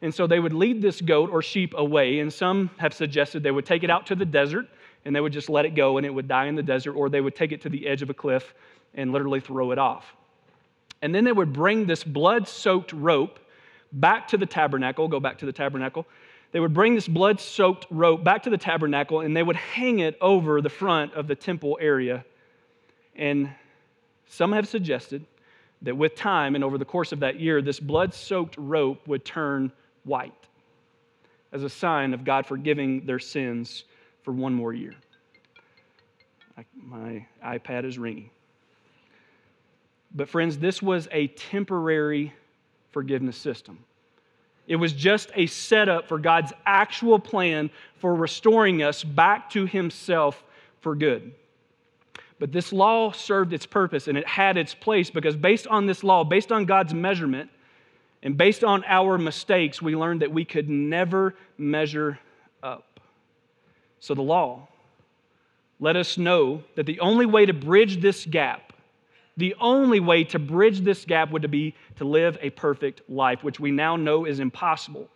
And 0.00 0.14
so 0.14 0.26
they 0.26 0.40
would 0.40 0.52
lead 0.52 0.80
this 0.80 1.00
goat 1.00 1.30
or 1.30 1.42
sheep 1.42 1.74
away, 1.76 2.20
and 2.20 2.32
some 2.32 2.70
have 2.78 2.94
suggested 2.94 3.42
they 3.42 3.50
would 3.50 3.66
take 3.66 3.82
it 3.82 3.90
out 3.90 4.06
to 4.06 4.14
the 4.14 4.24
desert 4.24 4.66
and 5.04 5.14
they 5.14 5.20
would 5.20 5.32
just 5.32 5.50
let 5.50 5.64
it 5.64 5.74
go 5.74 5.96
and 5.96 6.06
it 6.06 6.10
would 6.10 6.28
die 6.28 6.46
in 6.46 6.54
the 6.54 6.62
desert, 6.62 6.92
or 6.92 7.08
they 7.08 7.20
would 7.20 7.34
take 7.34 7.50
it 7.50 7.60
to 7.62 7.68
the 7.68 7.88
edge 7.88 8.02
of 8.02 8.10
a 8.10 8.14
cliff 8.14 8.54
and 8.94 9.10
literally 9.10 9.40
throw 9.40 9.72
it 9.72 9.78
off. 9.78 10.14
And 11.02 11.12
then 11.12 11.24
they 11.24 11.32
would 11.32 11.52
bring 11.52 11.86
this 11.86 12.04
blood 12.04 12.46
soaked 12.46 12.92
rope 12.92 13.40
back 13.92 14.28
to 14.28 14.36
the 14.36 14.46
tabernacle, 14.46 15.08
go 15.08 15.18
back 15.18 15.38
to 15.38 15.46
the 15.46 15.52
tabernacle. 15.52 16.06
They 16.52 16.60
would 16.60 16.72
bring 16.72 16.94
this 16.94 17.08
blood 17.08 17.40
soaked 17.40 17.86
rope 17.90 18.22
back 18.22 18.44
to 18.44 18.50
the 18.50 18.58
tabernacle 18.58 19.20
and 19.20 19.36
they 19.36 19.42
would 19.42 19.56
hang 19.56 19.98
it 19.98 20.16
over 20.20 20.60
the 20.60 20.70
front 20.70 21.14
of 21.14 21.26
the 21.26 21.34
temple 21.34 21.76
area. 21.80 22.24
And 23.16 23.50
some 24.26 24.52
have 24.52 24.66
suggested 24.66 25.24
that 25.82 25.96
with 25.96 26.14
time 26.14 26.54
and 26.54 26.64
over 26.64 26.78
the 26.78 26.84
course 26.84 27.12
of 27.12 27.20
that 27.20 27.40
year, 27.40 27.60
this 27.60 27.80
blood 27.80 28.14
soaked 28.14 28.56
rope 28.56 29.06
would 29.06 29.24
turn 29.24 29.72
white 30.04 30.32
as 31.52 31.62
a 31.62 31.68
sign 31.68 32.14
of 32.14 32.24
God 32.24 32.46
forgiving 32.46 33.04
their 33.04 33.18
sins 33.18 33.84
for 34.22 34.32
one 34.32 34.54
more 34.54 34.72
year. 34.72 34.94
I, 36.56 36.64
my 36.74 37.26
iPad 37.44 37.84
is 37.84 37.98
ringing. 37.98 38.30
But, 40.14 40.28
friends, 40.28 40.58
this 40.58 40.82
was 40.82 41.08
a 41.10 41.28
temporary 41.28 42.32
forgiveness 42.90 43.36
system. 43.36 43.78
It 44.66 44.76
was 44.76 44.92
just 44.92 45.30
a 45.34 45.46
setup 45.46 46.06
for 46.06 46.18
God's 46.18 46.52
actual 46.64 47.18
plan 47.18 47.70
for 47.96 48.14
restoring 48.14 48.82
us 48.82 49.02
back 49.02 49.50
to 49.50 49.66
Himself 49.66 50.42
for 50.80 50.94
good. 50.94 51.32
But 52.42 52.50
this 52.50 52.72
law 52.72 53.12
served 53.12 53.52
its 53.52 53.66
purpose 53.66 54.08
and 54.08 54.18
it 54.18 54.26
had 54.26 54.56
its 54.56 54.74
place 54.74 55.10
because, 55.10 55.36
based 55.36 55.68
on 55.68 55.86
this 55.86 56.02
law, 56.02 56.24
based 56.24 56.50
on 56.50 56.64
God's 56.64 56.92
measurement, 56.92 57.48
and 58.20 58.36
based 58.36 58.64
on 58.64 58.82
our 58.84 59.16
mistakes, 59.16 59.80
we 59.80 59.94
learned 59.94 60.22
that 60.22 60.32
we 60.32 60.44
could 60.44 60.68
never 60.68 61.36
measure 61.56 62.18
up. 62.60 62.98
So 64.00 64.14
the 64.14 64.22
law 64.22 64.66
let 65.78 65.94
us 65.94 66.18
know 66.18 66.64
that 66.74 66.84
the 66.84 66.98
only 66.98 67.26
way 67.26 67.46
to 67.46 67.52
bridge 67.52 68.00
this 68.00 68.26
gap, 68.26 68.72
the 69.36 69.54
only 69.60 70.00
way 70.00 70.24
to 70.24 70.40
bridge 70.40 70.80
this 70.80 71.04
gap 71.04 71.30
would 71.30 71.48
be 71.48 71.76
to 71.98 72.04
live 72.04 72.36
a 72.40 72.50
perfect 72.50 73.02
life, 73.08 73.44
which 73.44 73.60
we 73.60 73.70
now 73.70 73.94
know 73.94 74.24
is 74.24 74.40
impossible. 74.40 75.08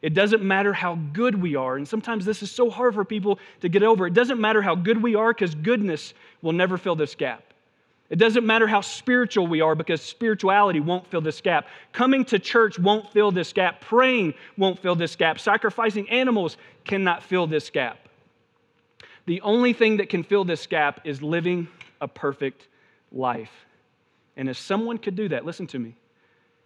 It 0.00 0.14
doesn't 0.14 0.42
matter 0.42 0.72
how 0.72 0.96
good 1.12 1.40
we 1.40 1.56
are, 1.56 1.76
and 1.76 1.86
sometimes 1.86 2.24
this 2.24 2.42
is 2.42 2.50
so 2.50 2.70
hard 2.70 2.94
for 2.94 3.04
people 3.04 3.38
to 3.60 3.68
get 3.68 3.82
over. 3.82 4.06
It 4.06 4.14
doesn't 4.14 4.40
matter 4.40 4.62
how 4.62 4.74
good 4.74 5.02
we 5.02 5.14
are 5.14 5.32
because 5.32 5.54
goodness 5.54 6.14
will 6.40 6.52
never 6.52 6.78
fill 6.78 6.94
this 6.94 7.14
gap. 7.14 7.42
It 8.10 8.16
doesn't 8.16 8.46
matter 8.46 8.66
how 8.66 8.80
spiritual 8.80 9.46
we 9.46 9.60
are 9.60 9.74
because 9.74 10.00
spirituality 10.00 10.80
won't 10.80 11.06
fill 11.06 11.20
this 11.20 11.40
gap. 11.40 11.66
Coming 11.92 12.24
to 12.26 12.38
church 12.38 12.78
won't 12.78 13.12
fill 13.12 13.30
this 13.30 13.52
gap. 13.52 13.82
Praying 13.82 14.34
won't 14.56 14.78
fill 14.78 14.94
this 14.94 15.14
gap. 15.14 15.38
Sacrificing 15.38 16.08
animals 16.08 16.56
cannot 16.84 17.22
fill 17.22 17.46
this 17.46 17.68
gap. 17.68 17.98
The 19.26 19.42
only 19.42 19.74
thing 19.74 19.98
that 19.98 20.08
can 20.08 20.22
fill 20.22 20.44
this 20.44 20.66
gap 20.66 21.00
is 21.04 21.20
living 21.20 21.68
a 22.00 22.08
perfect 22.08 22.68
life. 23.12 23.52
And 24.38 24.48
if 24.48 24.56
someone 24.56 24.96
could 24.96 25.16
do 25.16 25.28
that, 25.28 25.44
listen 25.44 25.66
to 25.66 25.78
me. 25.78 25.94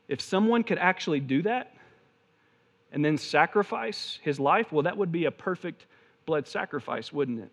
If 0.07 0.21
someone 0.21 0.63
could 0.63 0.79
actually 0.79 1.21
do 1.21 1.43
that 1.43 1.72
and 2.93 3.05
then 3.05 3.17
sacrifice 3.17 4.19
his 4.23 4.39
life, 4.39 4.71
well, 4.71 4.83
that 4.83 4.97
would 4.97 5.11
be 5.11 5.25
a 5.25 5.31
perfect 5.31 5.87
blood 6.27 6.47
sacrifice, 6.47 7.13
wouldn't 7.13 7.41
it? 7.41 7.51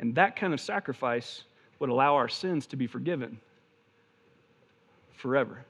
And 0.00 0.14
that 0.14 0.36
kind 0.36 0.52
of 0.54 0.60
sacrifice 0.60 1.44
would 1.78 1.90
allow 1.90 2.14
our 2.14 2.28
sins 2.28 2.66
to 2.68 2.76
be 2.76 2.86
forgiven 2.86 3.38
forever. 5.16 5.64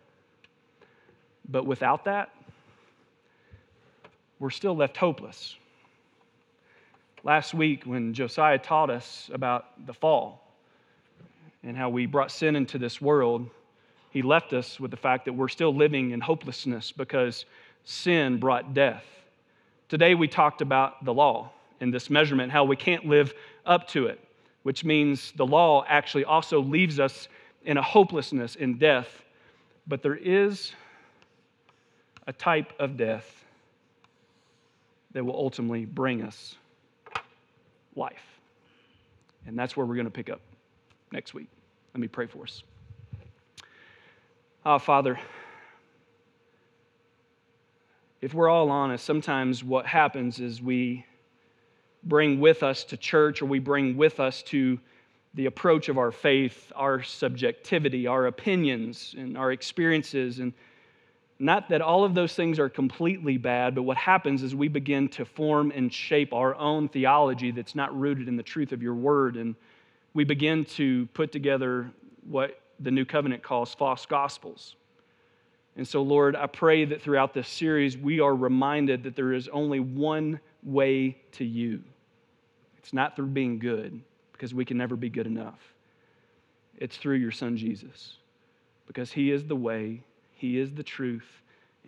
But 1.49 1.67
without 1.67 2.05
that, 2.05 2.31
we're 4.39 4.51
still 4.51 4.77
left 4.77 4.97
hopeless. 4.97 5.57
Last 7.25 7.53
week, 7.53 7.85
when 7.85 8.15
Josiah 8.15 8.59
taught 8.59 8.91
us 8.91 9.29
about 9.33 9.87
the 9.87 9.95
fall 9.95 10.55
and 11.65 11.77
how 11.77 11.89
we 11.89 12.07
brought 12.07 12.31
sin 12.31 12.55
into 12.55 12.79
this 12.79 13.01
world, 13.01 13.51
he 14.11 14.23
left 14.23 14.53
us 14.53 14.79
with 14.79 14.91
the 14.91 14.97
fact 14.97 15.25
that 15.25 15.33
we're 15.33 15.49
still 15.49 15.75
living 15.75 16.13
in 16.13 16.21
hopelessness 16.21 16.93
because 16.93 17.45
sin 17.89 18.39
brought 18.39 18.75
death. 18.75 19.05
Today, 19.89 20.15
we 20.15 20.29
talked 20.29 20.61
about 20.61 21.05
the 21.05 21.15
law 21.15 21.51
and 21.81 21.93
this 21.93 22.11
measurement, 22.11 22.53
how 22.53 22.65
we 22.65 22.77
can't 22.77 23.07
live 23.07 23.33
up 23.65 23.89
to 23.89 24.07
it 24.07 24.21
which 24.69 24.85
means 24.85 25.33
the 25.37 25.47
law 25.47 25.83
actually 25.89 26.25
also 26.25 26.61
leaves 26.61 27.01
us 27.01 27.29
in 27.65 27.79
a 27.79 27.83
hopelessness 27.83 28.55
in 28.55 28.77
death. 28.77 29.09
But 29.87 30.03
there 30.03 30.15
is 30.15 30.73
a 32.27 32.35
type 32.35 32.75
of 32.79 32.99
death 32.99 33.45
that 35.13 35.25
will 35.25 35.37
ultimately 35.37 35.87
bring 35.87 36.23
us 36.23 36.57
life. 37.97 38.41
And 39.47 39.59
that's 39.59 39.75
where 39.75 39.87
we're 39.87 39.95
going 39.95 40.05
to 40.05 40.11
pick 40.11 40.29
up 40.29 40.43
next 41.13 41.33
week. 41.33 41.49
Let 41.95 42.01
me 42.01 42.09
pray 42.09 42.27
for 42.27 42.43
us. 42.43 42.63
Ah, 44.67 44.75
oh, 44.75 44.79
Father, 44.79 45.19
if 48.21 48.35
we're 48.35 48.49
all 48.49 48.71
honest, 48.71 49.05
sometimes 49.05 49.63
what 49.63 49.87
happens 49.87 50.41
is 50.41 50.61
we 50.61 51.05
bring 52.05 52.41
with 52.41 52.63
us 52.63 52.85
to 52.85 52.97
church 52.97 53.43
or 53.43 53.47
we 53.47 53.59
bring 53.59 53.97
with 53.97 54.19
us 54.19 54.43
to 54.43 54.79
the 55.35 55.47
approach 55.47 55.89
of 55.89 55.99
our 55.99 56.11
faith, 56.11 56.73
our 56.75 57.03
subjectivity, 57.03 58.07
our 58.07 58.27
opinions, 58.27 59.15
and 59.17 59.39
our 59.39 59.53
experiences. 59.53 60.41
And 60.41 60.53
not 61.39 61.69
that 61.69 61.81
all 61.81 62.03
of 62.03 62.15
those 62.15 62.35
things 62.35 62.59
are 62.59 62.69
completely 62.69 63.37
bad, 63.37 63.75
but 63.75 63.83
what 63.83 63.97
happens 63.97 64.43
is 64.43 64.55
we 64.55 64.69
begin 64.69 65.09
to 65.11 65.25
form 65.25 65.71
and 65.73 65.93
shape 65.93 66.33
our 66.33 66.57
own 66.57 66.89
theology 66.89 67.53
that's 67.53 67.77
not 67.77 67.97
rooted 67.97 68.27
in 68.27 68.37
the 68.37 68.43
truth 68.43 68.73
of 68.73 68.83
your 68.83 68.95
word. 68.95 69.37
And 69.37 69.55
we 70.15 70.25
begin 70.25 70.65
to 70.65 71.07
put 71.15 71.31
together 71.31 71.91
what 72.29 72.61
the 72.81 72.91
New 72.91 73.05
Covenant 73.05 73.43
calls 73.43 73.75
false 73.75 74.07
gospels. 74.07 74.75
And 75.79 75.89
so, 75.89 76.03
Lord, 76.03 76.37
I 76.37 76.47
pray 76.47 76.85
that 76.85 77.01
throughout 77.01 77.33
this 77.33 77.49
series 77.49 77.97
we 77.97 78.21
are 78.21 78.35
reminded 78.35 79.05
that 79.05 79.17
there 79.17 79.33
is 79.33 79.49
only 79.49 79.81
one 79.81 80.41
way 80.63 81.17
to 81.33 81.45
you. 81.45 81.83
It's 82.77 82.93
not 82.93 83.17
through 83.17 83.29
being 83.29 83.59
good, 83.59 83.99
because 84.33 84.53
we 84.53 84.67
can 84.67 84.77
never 84.77 84.97
be 84.97 85.09
good 85.09 85.27
enough. 85.27 85.61
It's 86.77 86.97
through 86.97 87.17
your 87.17 87.31
son 87.31 87.57
Jesus, 87.57 88.17
because 88.87 89.11
he 89.11 89.31
is 89.31 89.45
the 89.45 89.57
way, 89.57 90.03
he 90.35 90.59
is 90.59 90.73
the 90.75 90.83
truth, 90.83 91.27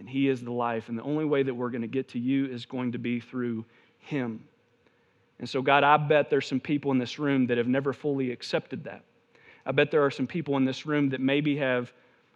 and 0.01 0.09
He 0.09 0.29
is 0.29 0.43
the 0.43 0.51
life. 0.51 0.89
And 0.89 0.99
the 0.99 1.03
only 1.03 1.27
way 1.27 1.43
that 1.45 1.55
we're 1.55 1.71
going 1.71 1.83
to 1.83 1.87
get 1.87 2.09
to 2.09 2.19
you 2.19 2.47
is 2.47 2.67
going 2.67 2.93
to 2.93 2.99
be 2.99 3.21
through 3.21 3.65
Him. 3.99 4.43
And 5.39 5.49
so, 5.49 5.63
God, 5.63 5.85
I 5.85 5.97
bet 5.99 6.31
there's 6.31 6.47
some 6.47 6.59
people 6.59 6.91
in 6.91 6.99
this 6.99 7.19
room 7.19 7.47
that 7.47 7.59
have 7.59 7.69
never 7.69 7.93
fully 7.93 8.33
accepted 8.33 8.83
that. 8.85 9.05
I 9.67 9.73
bet 9.73 9.91
there 9.91 10.05
are 10.05 10.11
some 10.11 10.27
people 10.27 10.57
in 10.57 10.65
this 10.65 10.87
room 10.87 11.11
that 11.11 11.21
maybe 11.21 11.57
have 11.59 11.93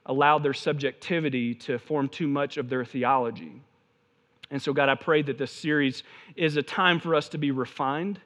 allowed 0.06 0.42
their 0.42 0.54
subjectivity 0.54 1.54
to 1.54 1.78
form 1.78 2.08
too 2.08 2.28
much 2.28 2.56
of 2.56 2.68
their 2.68 2.84
theology. 2.84 3.62
And 4.50 4.60
so, 4.60 4.72
God, 4.72 4.88
I 4.88 4.94
pray 4.94 5.22
that 5.22 5.38
this 5.38 5.50
series 5.50 6.02
is 6.36 6.56
a 6.56 6.62
time 6.62 7.00
for 7.00 7.14
us 7.14 7.28
to 7.30 7.38
be 7.38 7.50
refined 7.50 8.20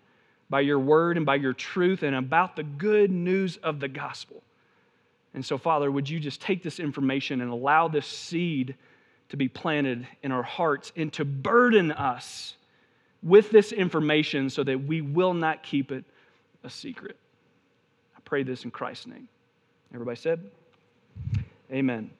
by 0.50 0.60
your 0.60 0.78
word 0.78 1.16
and 1.16 1.24
by 1.24 1.36
your 1.36 1.52
truth 1.52 2.02
and 2.02 2.16
about 2.16 2.56
the 2.56 2.62
good 2.62 3.10
news 3.10 3.56
of 3.58 3.80
the 3.80 3.88
gospel. 3.88 4.42
And 5.34 5.44
so, 5.44 5.58
Father, 5.58 5.90
would 5.90 6.08
you 6.08 6.18
just 6.18 6.40
take 6.40 6.62
this 6.62 6.80
information 6.80 7.40
and 7.40 7.50
allow 7.50 7.86
this 7.88 8.06
seed 8.06 8.74
to 9.28 9.36
be 9.36 9.48
planted 9.48 10.06
in 10.22 10.32
our 10.32 10.42
hearts 10.42 10.92
and 10.96 11.12
to 11.12 11.24
burden 11.24 11.92
us 11.92 12.56
with 13.22 13.50
this 13.50 13.72
information 13.72 14.48
so 14.48 14.64
that 14.64 14.84
we 14.84 15.00
will 15.00 15.34
not 15.34 15.62
keep 15.62 15.92
it 15.92 16.04
a 16.64 16.70
secret. 16.70 17.16
I 18.16 18.20
pray 18.24 18.42
this 18.42 18.64
in 18.64 18.70
Christ's 18.70 19.06
name. 19.06 19.28
Everybody 19.92 20.16
said, 20.16 20.40
Amen. 21.72 22.17